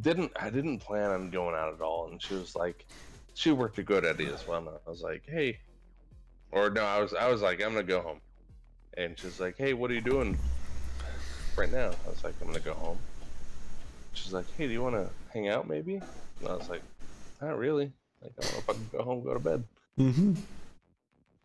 [0.00, 2.08] didn't I didn't plan on going out at all.
[2.10, 2.86] And she was like,
[3.34, 4.58] she worked at GoDaddy as well.
[4.58, 5.58] And I was like, hey,
[6.50, 8.20] or no, I was I was like, I'm gonna go home.
[8.96, 10.38] And she's like, hey, what are you doing
[11.56, 11.90] right now?
[12.06, 12.98] I was like, I'm gonna go home.
[14.12, 15.96] She's like, hey, do you want to hang out maybe?
[15.96, 16.82] And I was like,
[17.40, 17.92] not really.
[18.22, 19.64] Like, I don't know if I can go home, go to bed.
[19.98, 20.34] Mm-hmm.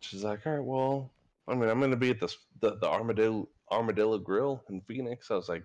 [0.00, 1.10] She's like, all right, well,
[1.48, 5.30] I mean, I'm gonna be at this the, the Armadillo Armadillo Grill in Phoenix.
[5.30, 5.64] I was like,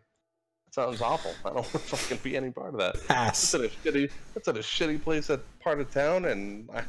[0.66, 1.34] that sounds awful.
[1.46, 3.08] I don't want to fucking be any part of that.
[3.08, 3.52] Pass.
[3.52, 4.12] That's at a shitty.
[4.34, 6.84] That's at a shitty place, that part of town, and I,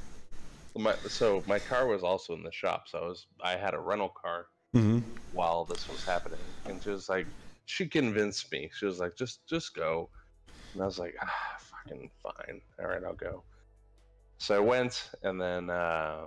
[0.76, 3.78] my so my car was also in the shop, so I was I had a
[3.78, 4.98] rental car Mm-hmm.
[5.32, 7.26] while this was happening, and she was like,
[7.66, 8.70] she convinced me.
[8.76, 10.08] She was like, just just go,
[10.72, 12.60] and I was like, ah, fucking fine.
[12.80, 13.42] All right, I'll go.
[14.38, 16.26] So I went, and then uh,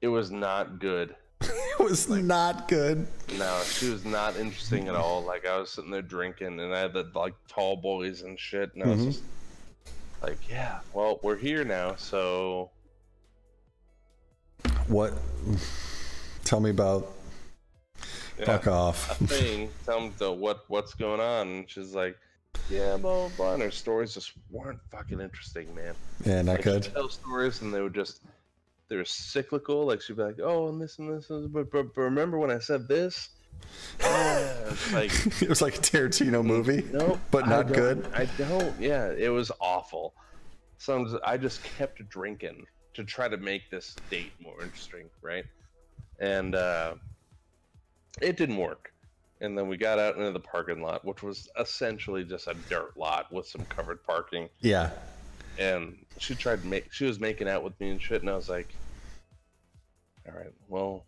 [0.00, 1.14] it was not good.
[1.78, 3.06] It was not good.
[3.36, 5.22] No, she was not interesting at all.
[5.22, 8.72] Like I was sitting there drinking, and I had the like tall boys and shit,
[8.74, 9.04] and I was Mhm.
[9.04, 9.22] just
[10.22, 12.70] like, yeah, well, we're here now, so
[14.88, 15.12] What?
[16.46, 17.12] Tell me about.
[18.38, 19.20] yeah, Fuck off.
[19.20, 19.68] a thing.
[19.84, 22.16] Tell them the, what what's going on, and she's like,
[22.70, 23.54] yeah, blah blah blah.
[23.54, 25.94] And her stories just weren't fucking interesting, man.
[26.24, 26.82] Yeah, not like, good.
[26.84, 28.20] Tell stories, and they would just
[28.88, 29.86] they were cyclical.
[29.86, 32.38] Like she'd be like, oh, and this and this, and this but, but, but remember
[32.38, 33.30] when I said this?
[34.00, 38.06] Yeah, it's like it was like a Tarantino mm, movie, Nope, but not don't- good.
[38.14, 38.78] I don't.
[38.80, 40.14] Yeah, it was awful.
[40.78, 45.44] So I just kept drinking to try to make this date more interesting, right?
[46.18, 46.94] And uh,
[48.20, 48.92] it didn't work.
[49.40, 52.96] And then we got out into the parking lot, which was essentially just a dirt
[52.96, 54.48] lot with some covered parking.
[54.60, 54.90] Yeah.
[55.58, 58.34] And she tried to make, she was making out with me and shit, and I
[58.34, 58.74] was like,
[60.26, 61.04] all right, well,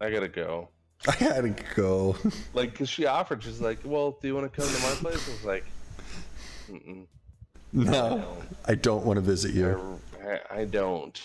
[0.00, 0.68] I gotta go.
[1.08, 2.16] I gotta go.
[2.54, 5.28] Like, cause she offered, she's like, well, do you want to come to my place?
[5.28, 5.64] I was like,
[6.70, 7.06] Mm-mm.
[7.72, 10.00] No, I don't want to visit you.
[10.22, 11.20] I, I don't.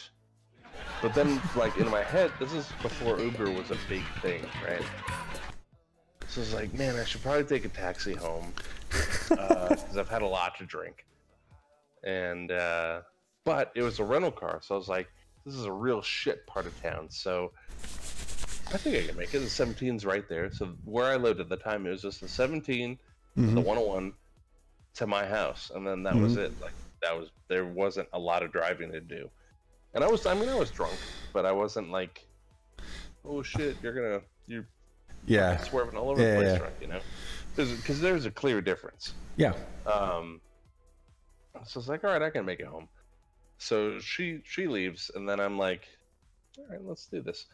[1.02, 4.82] But then, like in my head, this is before Uber was a big thing, right?
[6.28, 8.54] So it's like, man, I should probably take a taxi home
[9.30, 11.06] because I've had a lot to drink.
[12.04, 13.02] And uh,
[13.44, 15.08] but it was a rental car, so I was like,
[15.46, 17.08] this is a real shit part of town.
[17.10, 17.52] So
[18.74, 19.40] I think I can make it.
[19.40, 20.52] The 17's right there.
[20.52, 23.00] So where I lived at the time, it was just the 17,
[23.36, 23.64] the Mhm.
[23.64, 24.14] 101
[24.96, 26.46] to my house, and then that was Mhm.
[26.46, 26.62] it.
[26.62, 29.30] Like that was there wasn't a lot of driving to do,
[29.98, 31.02] and I was I mean I was drunk,
[31.34, 32.22] but I wasn't like,
[33.26, 34.70] oh shit, you're gonna you're
[35.24, 35.60] Yeah.
[35.60, 36.58] swerving all over Yeah, the place, yeah.
[36.58, 37.02] drunk, you know,
[37.56, 39.16] because there's a clear difference.
[39.38, 39.54] Yeah.
[39.86, 40.42] Um,
[41.66, 42.90] so it's like, all right, I can make it home.
[43.60, 45.88] So she she leaves, and then I'm like,
[46.58, 47.48] all right, let's do this.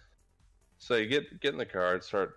[0.77, 2.35] So you get get in the car, and start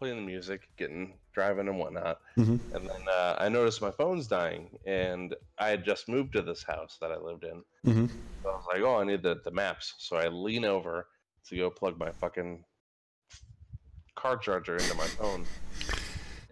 [0.00, 2.58] playing the music, getting driving and whatnot, Mhm.
[2.74, 6.62] and then uh, I noticed my phone's dying, and I had just moved to this
[6.64, 7.62] house that I lived in.
[7.84, 8.06] hmm
[8.42, 9.94] So I was like, oh, I need the, the maps.
[9.98, 11.06] So I lean over
[11.48, 12.64] to go plug my fucking
[14.16, 15.44] car charger into my phone.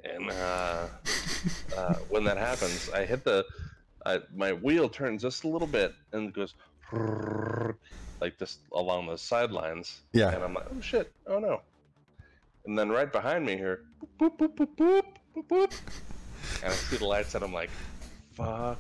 [0.04, 0.86] And uh,
[1.76, 3.44] uh, when that happens, I hit the,
[4.04, 6.54] I, my wheel turns just a little bit and goes
[8.20, 10.02] like this along the sidelines.
[10.12, 10.30] Yeah.
[10.34, 11.62] And I'm like, oh shit, oh no.
[12.68, 13.80] And then right behind me here,
[14.20, 15.02] boop, boop, boop, boop,
[15.34, 15.80] boop, boop,
[16.62, 17.70] and I see the lights and I'm like,
[18.34, 18.78] fuck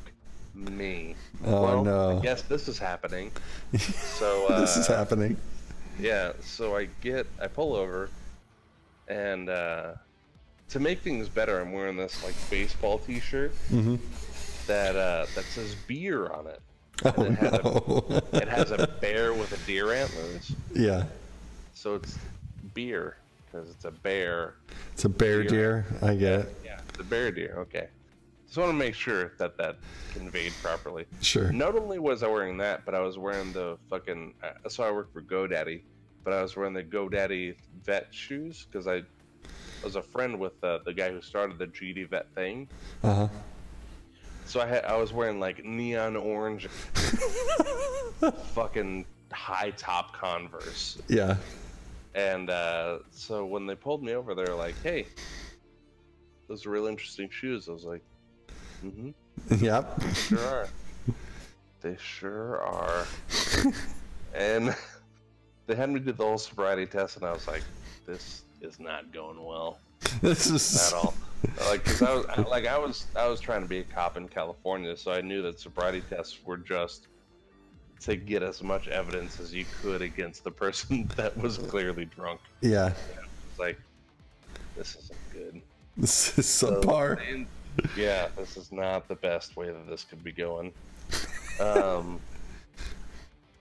[0.54, 1.14] me.
[1.46, 2.18] Oh, well, no.
[2.18, 3.32] I guess this is happening.
[3.78, 5.38] So uh, this is happening.
[5.98, 8.10] yeah, so I get, I pull over,
[9.08, 9.92] and uh,
[10.68, 13.96] to make things better, I'm wearing this like baseball T-shirt, hmm
[14.66, 16.60] that uh, that says beer on it.
[17.06, 18.04] Oh it, has no.
[18.10, 21.04] a, it has a bear with a deer antlers, yeah.
[21.72, 22.18] so it's
[22.74, 23.16] beer
[23.50, 24.54] because it's a bear.
[24.92, 25.86] It's a bear Deer.
[26.00, 26.08] deer.
[26.08, 26.56] I get it.
[26.64, 27.54] Yeah, the bear deer.
[27.58, 27.88] Okay.
[28.46, 29.76] Just want to make sure that that
[30.14, 31.04] conveyed properly.
[31.20, 31.52] Sure.
[31.52, 34.32] Not only was I wearing that, but I was wearing the fucking.
[34.42, 35.82] Uh, so I work for GoDaddy,
[36.24, 39.02] but I was wearing the GoDaddy vet shoes because I
[39.84, 42.68] was a friend with uh, the guy who started the GD vet thing.
[43.02, 43.28] Uh huh.
[44.46, 46.68] So I had I was wearing like neon orange,
[48.54, 51.36] fucking high top Converse, Yeah.
[52.14, 55.06] And uh, so when they pulled me over, they were like, "Hey,
[56.48, 58.02] those are real interesting shoes." I was like,
[58.84, 59.10] "Mm-hmm,
[59.64, 60.02] Yep.
[60.14, 60.68] sure are.
[61.80, 63.06] they sure are."
[64.34, 64.74] and
[65.66, 67.62] they had me do the whole sobriety test, and I was like,
[68.06, 69.78] "This is not going well."
[70.22, 71.12] This is at all.
[71.68, 74.16] Like, cause I was I- like, I was, I was trying to be a cop
[74.16, 77.08] in California, so I knew that sobriety tests were just
[78.00, 82.40] to get as much evidence as you could against the person that was clearly drunk.
[82.60, 82.92] Yeah.
[83.50, 83.78] It's like,
[84.76, 85.62] this isn't good.
[85.96, 87.18] This is So subpar.
[87.18, 87.46] they-
[87.96, 90.72] yeah, this is not the best way that this could be going.
[91.60, 92.20] Um,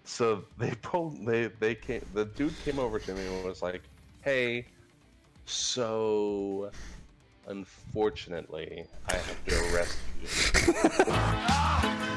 [0.03, 3.81] so they pulled, they they came, the dude came over to me and was like,
[4.21, 4.67] "Hey,
[5.47, 6.69] so
[7.47, 10.27] unfortunately, I have to arrest you."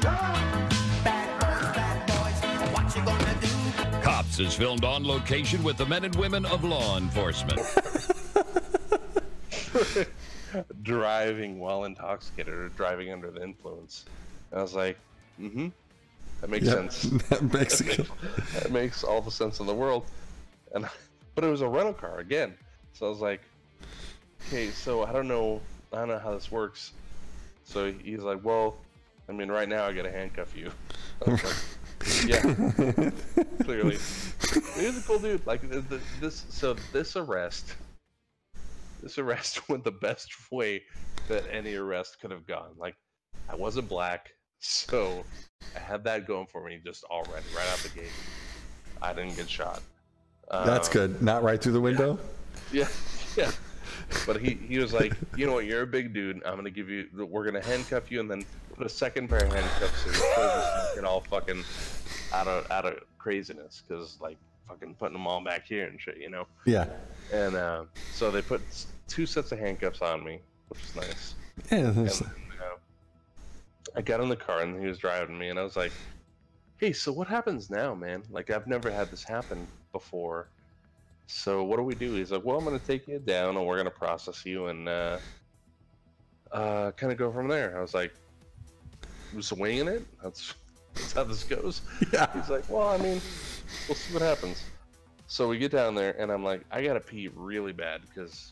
[4.41, 7.61] is filmed on location with the men and women of law enforcement.
[10.81, 14.05] driving while intoxicated or driving under the influence.
[14.49, 14.97] And I was like,
[15.39, 15.67] "Mm-hmm,
[16.41, 18.09] that makes Yep, sense." that makes that, makes,
[18.53, 20.05] that makes all the sense in the world.
[20.73, 20.89] And
[21.35, 22.55] but it was a rental car again,
[22.93, 23.41] so I was like,
[24.47, 25.61] "Okay, so I don't know,
[25.93, 26.93] I don't know how this works."
[27.63, 28.75] So he's like, "Well,
[29.29, 30.71] I mean, right now I gotta handcuff you."
[32.01, 32.41] Was yeah,
[33.63, 33.95] clearly.
[34.75, 35.45] He's a cool dude.
[35.45, 37.75] Like th- th- this, so this arrest,
[39.01, 40.83] this arrest went the best way
[41.27, 42.71] that any arrest could have gone.
[42.77, 42.95] Like,
[43.49, 44.29] I wasn't black,
[44.59, 45.23] so
[45.75, 48.11] I had that going for me just already, right out the gate.
[49.01, 49.81] I didn't get shot.
[50.49, 51.21] That's Um, good.
[51.21, 52.19] Not right through the window.
[52.71, 52.87] Yeah,
[53.37, 53.51] yeah.
[54.25, 56.41] But he, he was like, you know what, you're a big dude.
[56.45, 58.43] I'm gonna give you, we're gonna handcuff you, and then
[58.81, 61.63] put a second pair of handcuffs just get all fucking
[62.33, 66.17] out of out of craziness, because like fucking putting them all back here and shit,
[66.17, 66.47] you know.
[66.65, 66.87] Yeah.
[67.31, 68.59] And uh, so they put
[69.07, 71.35] two sets of handcuffs on me, which is nice.
[71.69, 71.77] Yeah.
[71.77, 72.07] And then,
[72.59, 72.77] uh,
[73.95, 75.91] I got in the car and he was driving me, and I was like,
[76.77, 78.23] "Hey, so what happens now, man?
[78.31, 80.47] Like I've never had this happen before.
[81.27, 83.77] So what do we do?" He's like, "Well, I'm gonna take you down, and we're
[83.77, 85.17] gonna process you, and uh,
[86.51, 88.11] uh, kind of go from there." I was like,
[89.35, 90.05] "Just winging it?
[90.23, 90.53] That's
[90.93, 91.81] that's how this goes."
[92.13, 92.27] Yeah.
[92.33, 93.21] He's like, "Well, I mean,
[93.87, 94.63] we'll see what happens."
[95.27, 98.51] So we get down there, and I'm like, "I gotta pee really bad because."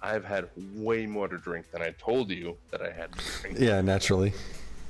[0.00, 3.58] I've had way more to drink than I told you that I had to drink.
[3.58, 4.32] Yeah, naturally.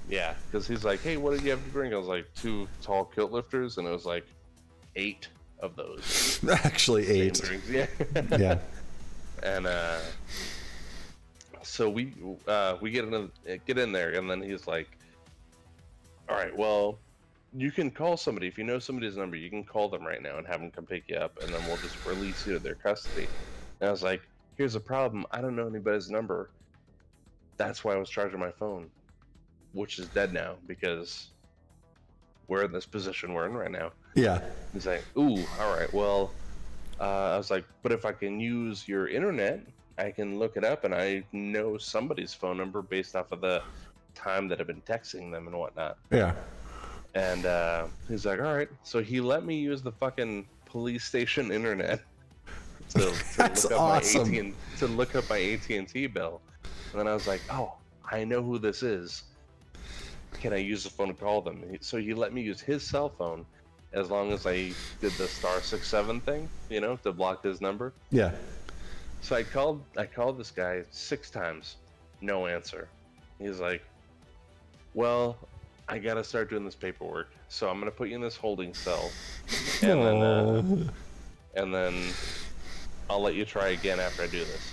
[0.07, 2.69] Yeah, because he's like, "Hey, what did you have to drink?" I was like, two
[2.83, 4.27] tall kilt lifters, and it was like
[4.97, 5.29] eight
[5.61, 6.41] of those.
[6.65, 7.35] Actually, same eight.
[7.35, 7.71] drinks.
[7.71, 7.87] Yeah.
[8.39, 8.59] Yeah.
[9.43, 9.99] and uh,
[11.63, 12.13] so we
[12.47, 13.31] uh, we get in
[13.67, 14.89] get in there, and then he's like,
[16.29, 17.01] "All right, well,
[17.53, 19.37] you can call somebody if you know somebody's number.
[19.37, 21.67] You can call them right now and have them come pick you up, and then
[21.67, 23.33] we'll just release you to their custody."
[23.81, 24.23] And I was like,
[24.57, 25.27] "Here's a problem.
[25.31, 26.53] I don't know anybody's number.
[27.57, 28.93] That's why I was charging my phone,
[29.73, 31.33] which is dead now because
[32.49, 34.41] we're in this position we're in right now." Yeah.
[34.73, 35.93] He's like, "Ooh, all right.
[35.93, 36.37] Well,
[37.01, 39.67] uh, I was like, but if I can use your internet,
[39.97, 43.63] I can look it up, and I know somebody's phone number based off of the
[44.19, 46.35] time that I've been texting them and whatnot." Yeah.
[47.15, 51.51] And uh, he's like, "All right." So he let me use the fucking police station
[51.59, 52.01] internet
[52.91, 54.31] to, to That's look up awesome.
[54.31, 56.41] my AT to look up my AT and T bill.
[56.93, 57.75] And then I was like, "Oh,
[58.11, 59.23] I know who this is.
[60.41, 63.09] Can I use the phone to call them?" So he let me use his cell
[63.09, 63.47] phone
[63.93, 67.61] as long as I did the star six seven thing, you know, to block his
[67.61, 67.93] number.
[68.11, 68.33] Yeah.
[69.21, 71.77] So I called I called this guy six times,
[72.21, 72.89] no answer.
[73.39, 73.83] He's like,
[74.99, 75.37] "Well,
[75.89, 79.13] I gotta start doing this paperwork, so I'm gonna put you in this holding cell,
[79.83, 80.63] and then uh,
[81.55, 81.95] and then
[83.09, 84.73] I'll let you try again after I do this.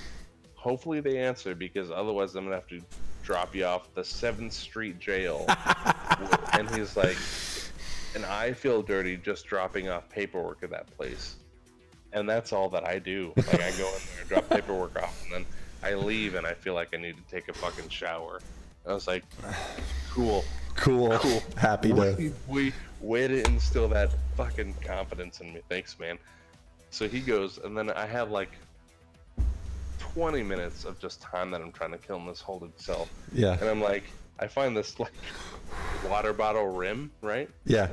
[0.55, 2.81] Hopefully they answer because otherwise I'm gonna have to
[3.21, 5.45] drop you off the Seventh Street Jail."
[6.53, 7.17] and he's like,
[8.15, 11.35] "And I feel dirty just dropping off paperwork at that place."
[12.13, 13.33] and that's all that I do.
[13.35, 15.45] Like I go in there, drop paperwork off, and then
[15.83, 18.39] I leave, and I feel like I need to take a fucking shower.
[18.85, 19.23] And I was like,
[20.15, 20.45] cool.
[20.75, 21.17] Cool.
[21.19, 21.43] Cool.
[21.57, 22.31] Happy to.
[22.47, 25.61] way, way to instill that fucking confidence in me.
[25.69, 26.17] Thanks, man.
[26.89, 28.51] So he goes, and then I have like
[29.99, 33.07] 20 minutes of just time that I'm trying to kill in this holding cell.
[33.33, 33.57] Yeah.
[33.59, 34.03] And I'm like,
[34.39, 35.13] I find this like
[36.09, 37.49] water bottle rim, right?
[37.65, 37.89] Yeah.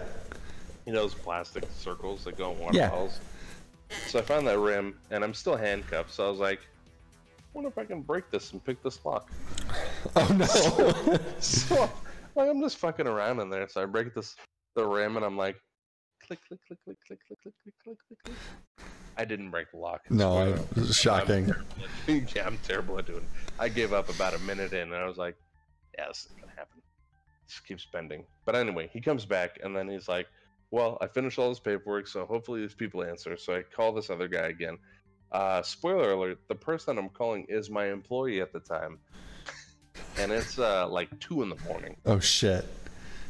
[0.87, 2.91] You know those plastic circles that go in water Yeah.
[2.91, 3.19] bottles?
[4.07, 6.13] So I found that rim, and I'm still handcuffed.
[6.13, 9.31] So I was like, I wonder if I can break this and pick this lock.
[10.17, 11.19] Oh no.
[11.41, 11.91] so
[12.35, 13.69] like I'm just fucking around in there.
[13.69, 14.35] So I break this
[14.75, 15.57] the rim and I'm like
[16.27, 18.37] click click click click click click click click click click click.
[19.17, 20.03] I didn't break the lock.
[20.11, 20.55] No, Spoiler.
[20.57, 21.51] I- this is shocking.
[21.51, 21.67] I'm
[22.07, 23.19] terrible yeah, I'm terrible at doing.
[23.19, 23.53] it.
[23.59, 25.37] I gave up about a minute in and I was like,
[25.99, 26.81] yeah, this is gonna happen.
[27.49, 28.25] Just keep spending.
[28.47, 30.27] But anyway, he comes back and then he's like,
[30.71, 33.37] well, I finished all this paperwork, so hopefully these people answer.
[33.37, 34.79] So I call this other guy again.
[35.31, 38.99] Uh, spoiler alert: the person I'm calling is my employee at the time,
[40.19, 41.97] and it's uh, like two in the morning.
[42.07, 42.65] Oh shit.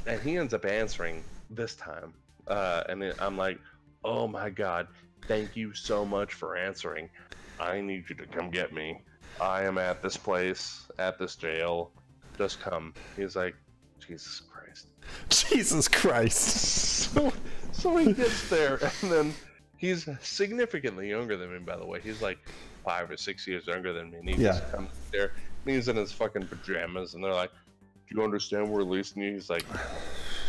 [0.06, 2.12] and he ends up answering this time
[2.48, 3.58] uh, and it- i'm like
[4.04, 4.88] oh my god
[5.28, 7.08] thank you so much for answering.
[7.60, 9.00] I need you to come get me.
[9.40, 11.92] I am at this place at this jail.
[12.36, 12.92] Just come.
[13.16, 13.54] He's like
[14.04, 14.88] jesus christ.
[15.30, 16.38] Jesus Christ.
[17.12, 17.32] so,
[17.72, 19.34] so he gets there and then
[19.76, 22.00] he's significantly younger than me by the way.
[22.02, 22.38] He's like
[22.84, 24.52] five or six years younger than me and he Yeah.
[24.58, 25.32] just comes there
[25.64, 27.50] he's in his fucking pajamas and they're like
[28.08, 29.32] do you understand we're releasing you?
[29.32, 29.64] He's like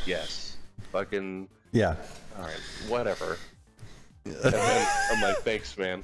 [0.05, 0.57] yes.
[0.91, 1.95] Fucking Yeah.
[2.37, 3.37] all right whatever.
[4.25, 6.03] And then i'm like thanks man.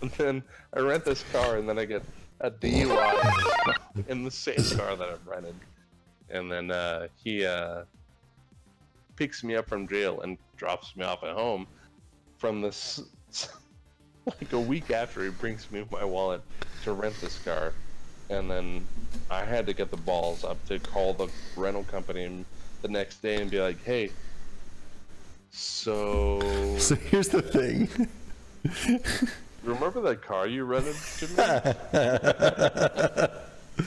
[0.00, 0.42] And then
[0.74, 2.02] i rent this car and then i get
[2.40, 3.76] a dui
[4.08, 5.54] in the same car that i've rented.
[6.30, 7.82] And then uh, he uh,
[9.16, 11.66] picks me up from jail and drops me off at home
[12.38, 13.02] from this
[14.26, 16.40] like a week after he brings me my wallet
[16.84, 17.72] to rent this car
[18.32, 18.86] and then
[19.30, 22.44] i had to get the balls up to call the rental company
[22.82, 24.10] the next day and be like hey
[25.50, 26.40] so
[26.78, 27.88] So here's the thing.
[29.62, 31.34] remember that car you rented to me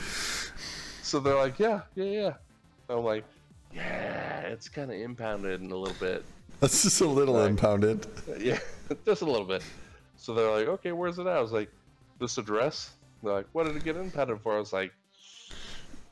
[1.02, 2.32] so they're like yeah yeah yeah
[2.88, 3.24] i'm like
[3.74, 6.24] yeah it's kind of impounded in a little bit
[6.60, 8.06] That's just a little impounded.
[8.38, 8.58] yeah,
[9.04, 9.62] just a little bit.
[10.16, 11.36] So they're like, okay, where's it at?
[11.36, 11.68] I was like,
[12.18, 12.92] this address?
[13.26, 14.54] They're like, what did it get impounded for?
[14.54, 14.92] I was like,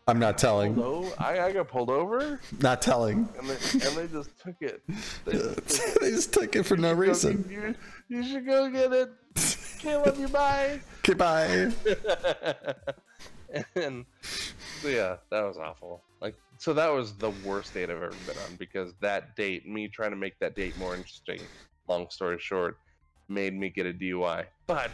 [0.08, 0.76] I'm not telling.
[0.76, 3.28] no, I, I got pulled over, Not telling.
[3.38, 3.54] and they,
[3.86, 4.82] and they just took it.
[5.24, 6.00] They just took it.
[6.00, 7.48] they just took it for no Go- reason.
[7.48, 7.74] You,
[8.08, 9.10] you should go get it.
[9.78, 10.80] Can't let you buy.
[11.04, 11.72] Goodbye.
[13.76, 14.04] and
[14.82, 16.02] so yeah, that was awful.
[16.20, 19.86] Like, so that was the worst date I've ever been on because that date, me
[19.88, 21.40] trying to make that date more interesting,
[21.88, 22.76] long story short,
[23.28, 24.44] made me get a DUI.
[24.66, 24.90] But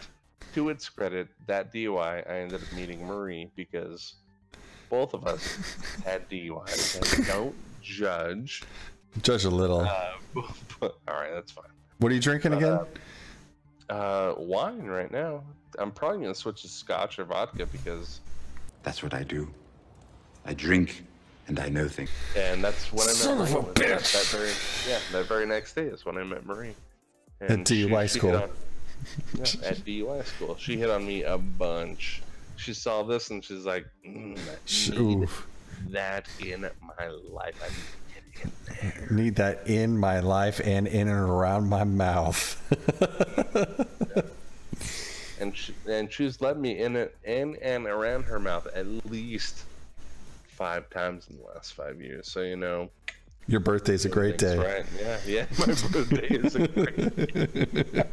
[0.55, 4.15] to its credit, that DUI, I ended up meeting Marie because
[4.89, 5.59] both of us
[6.05, 7.17] had DUIs.
[7.19, 8.63] And don't judge.
[9.23, 9.81] Judge a little.
[9.81, 10.13] Uh,
[10.81, 11.65] but, all right, that's fine.
[11.99, 12.81] What are you drinking again?
[13.89, 15.43] Uh, wine right now.
[15.79, 18.21] I'm probably gonna switch to scotch or vodka because
[18.83, 19.49] That's what I do.
[20.45, 21.05] I drink
[21.49, 22.11] and I know things.
[22.37, 24.13] And that's when I met Son of a was that- bitch.
[24.13, 24.53] That very,
[24.93, 26.75] yeah, that very next day is when I met Marie.
[27.41, 28.31] At she- DUI she school.
[28.33, 28.51] hit on-
[29.35, 30.57] yeah, at DUI school.
[30.59, 32.23] She hit on me a bunch.
[32.57, 35.47] She saw this and she's like, mm, I need oof.
[35.89, 37.61] that in my life.
[37.63, 39.09] I need it in there.
[39.11, 42.57] Need that in my life and in and around my mouth.
[45.41, 49.65] And she, and she's let me in it in and around her mouth at least
[50.47, 52.31] five times in the last five years.
[52.31, 52.91] So you know,
[53.47, 54.57] Your birthday's a great day.
[54.57, 54.87] Right.
[55.01, 55.47] Yeah, yeah.
[55.59, 58.05] My birthday is a great day.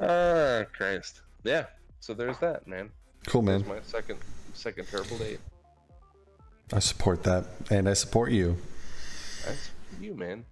[0.00, 1.20] oh, Christ.
[1.44, 1.66] Yeah.
[2.00, 2.90] So there's that, man.
[3.26, 3.58] Cool, man.
[3.60, 4.18] That's my second
[4.54, 5.38] second terrible date.
[6.72, 8.56] I support that, and I support you.
[9.46, 10.44] That's you, man.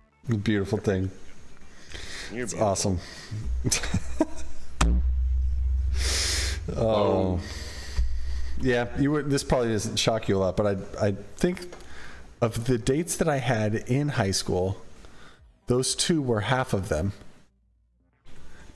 [0.44, 1.10] Beautiful thing.
[2.32, 2.68] You're It's beautiful.
[2.68, 2.98] awesome.
[6.76, 7.40] oh, um,
[8.60, 8.86] yeah.
[8.98, 9.30] You would.
[9.30, 11.74] This probably doesn't shock you a lot, but I I think
[12.40, 14.80] of the dates that I had in high school,
[15.66, 17.12] those two were half of them.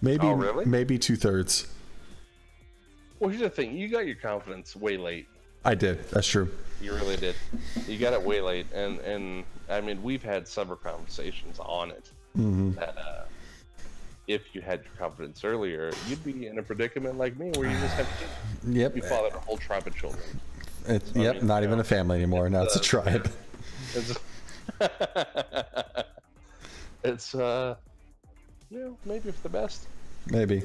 [0.03, 0.65] Maybe Oh, really?
[0.67, 1.67] maybe two thirds.
[3.19, 3.75] Well, here's the thing.
[3.77, 5.27] You got your confidence way late.
[5.65, 6.07] I did.
[6.11, 6.51] That's true.
[6.83, 7.37] You really did.
[7.89, 12.11] You got it way late, and and I mean we've had several conversations on it.
[12.37, 12.73] Mm-hmm.
[12.73, 13.25] That uh,
[14.27, 17.79] if you had your confidence earlier, you'd be in a predicament like me, where you
[17.79, 18.25] just have to
[18.71, 18.97] Yep.
[18.97, 20.23] you fathered a whole tribe of children.
[20.87, 21.37] It, I yep.
[21.37, 22.49] mean, not you even know, a family anymore.
[22.49, 23.31] Now it's a uh, tribe.
[23.97, 24.19] It's,
[27.05, 27.77] it's uh,
[28.71, 29.87] you know, maybe for the best.
[30.27, 30.63] Maybe.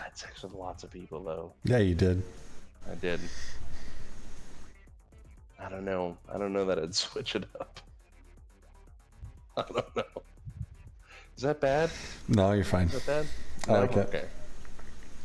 [0.00, 1.52] I had sex with lots of people though.
[1.62, 2.22] Yeah, you did.
[2.90, 3.20] I did.
[5.60, 6.16] I don't know.
[6.32, 7.80] I don't know that I'd switch it up.
[9.56, 10.22] I don't know.
[11.40, 11.88] Is that bad?
[12.28, 12.88] No, you're fine.
[12.88, 13.26] Is that bad?
[13.66, 14.08] I like it.
[14.08, 14.24] Okay.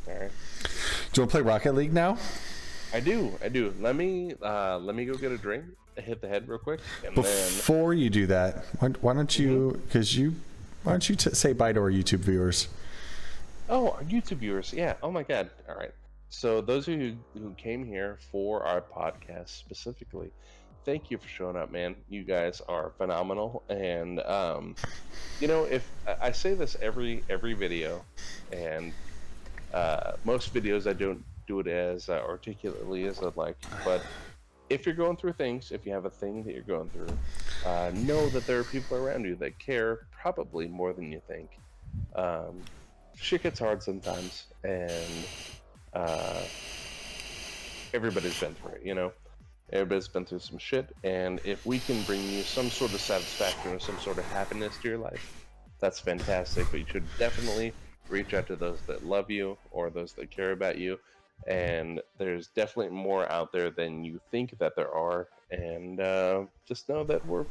[0.07, 0.31] All right.
[0.61, 2.17] Do you want to play Rocket League now?
[2.93, 3.37] I do.
[3.43, 3.73] I do.
[3.81, 5.65] Let me uh, let me go get a drink.
[5.97, 9.81] Hit the head real quick, and then Before you do that, why, why don't you?
[9.87, 10.35] Because you,
[10.83, 12.69] why don't you t- say bye to our YouTube viewers?
[13.67, 14.71] Oh, our YouTube viewers.
[14.71, 14.93] Yeah.
[15.03, 15.49] Oh my God.
[15.67, 15.91] All right.
[16.29, 20.31] So those of you who came here for our podcast specifically,
[20.85, 21.95] thank you for showing up, man.
[22.09, 23.63] You guys are phenomenal.
[23.67, 24.75] And um,
[25.39, 25.89] you know, if
[26.21, 28.05] I say this every every video,
[28.53, 28.93] and
[29.73, 34.01] uh, most videos I don't do it as uh, articulately as I'd like, but
[34.69, 37.15] if you're going through things, if you have a thing that you're going through,
[37.65, 41.49] uh, know that there are people around you that care probably more than you think.
[42.15, 42.61] Um,
[43.15, 45.25] shit gets hard sometimes, and
[45.93, 46.41] uh,
[47.93, 49.11] everybody's been through it, you know?
[49.73, 53.71] Everybody's been through some shit, and if we can bring you some sort of satisfaction
[53.71, 55.21] or some sort of happiness to your life,
[55.79, 56.69] that's fantastic.
[56.71, 57.73] But you should definitely
[58.07, 60.99] reach out to those that love you or those that care about you.
[61.47, 65.27] And there's definitely more out there than you think that there are.
[65.51, 67.45] And uh, just know that we're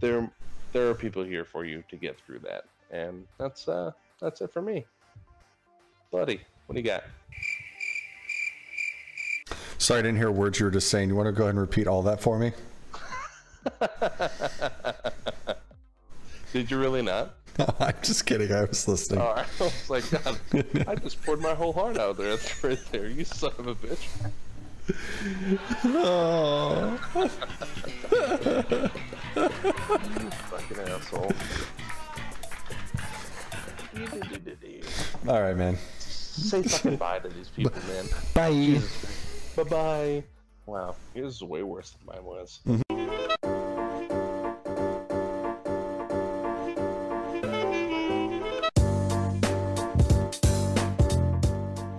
[0.00, 0.30] there.
[0.72, 3.90] There are people here for you to get through that, and that's uh,
[4.20, 4.86] that's it for me,
[6.12, 6.40] buddy.
[6.66, 7.04] What do you got?
[9.80, 11.08] Sorry, I didn't hear words you were just saying.
[11.08, 12.52] You want to go ahead and repeat all that for me?
[16.52, 17.34] Did you really not?
[17.80, 18.52] I'm just kidding.
[18.52, 19.22] I was listening.
[19.22, 19.46] All right.
[19.58, 20.38] I was like, God,
[20.86, 22.36] I just poured my whole heart out there.
[22.36, 23.08] That's right there.
[23.08, 24.06] You son of a bitch.
[25.84, 26.96] Oh.
[30.50, 31.32] Fucking asshole.
[35.28, 35.78] All right, man.
[36.00, 38.06] Say fucking bye to these people, man.
[38.34, 38.80] Bye.
[39.56, 40.24] Bye bye.
[40.66, 42.60] Wow, yours is way worse than mine was.
[42.66, 42.99] Mm-hmm.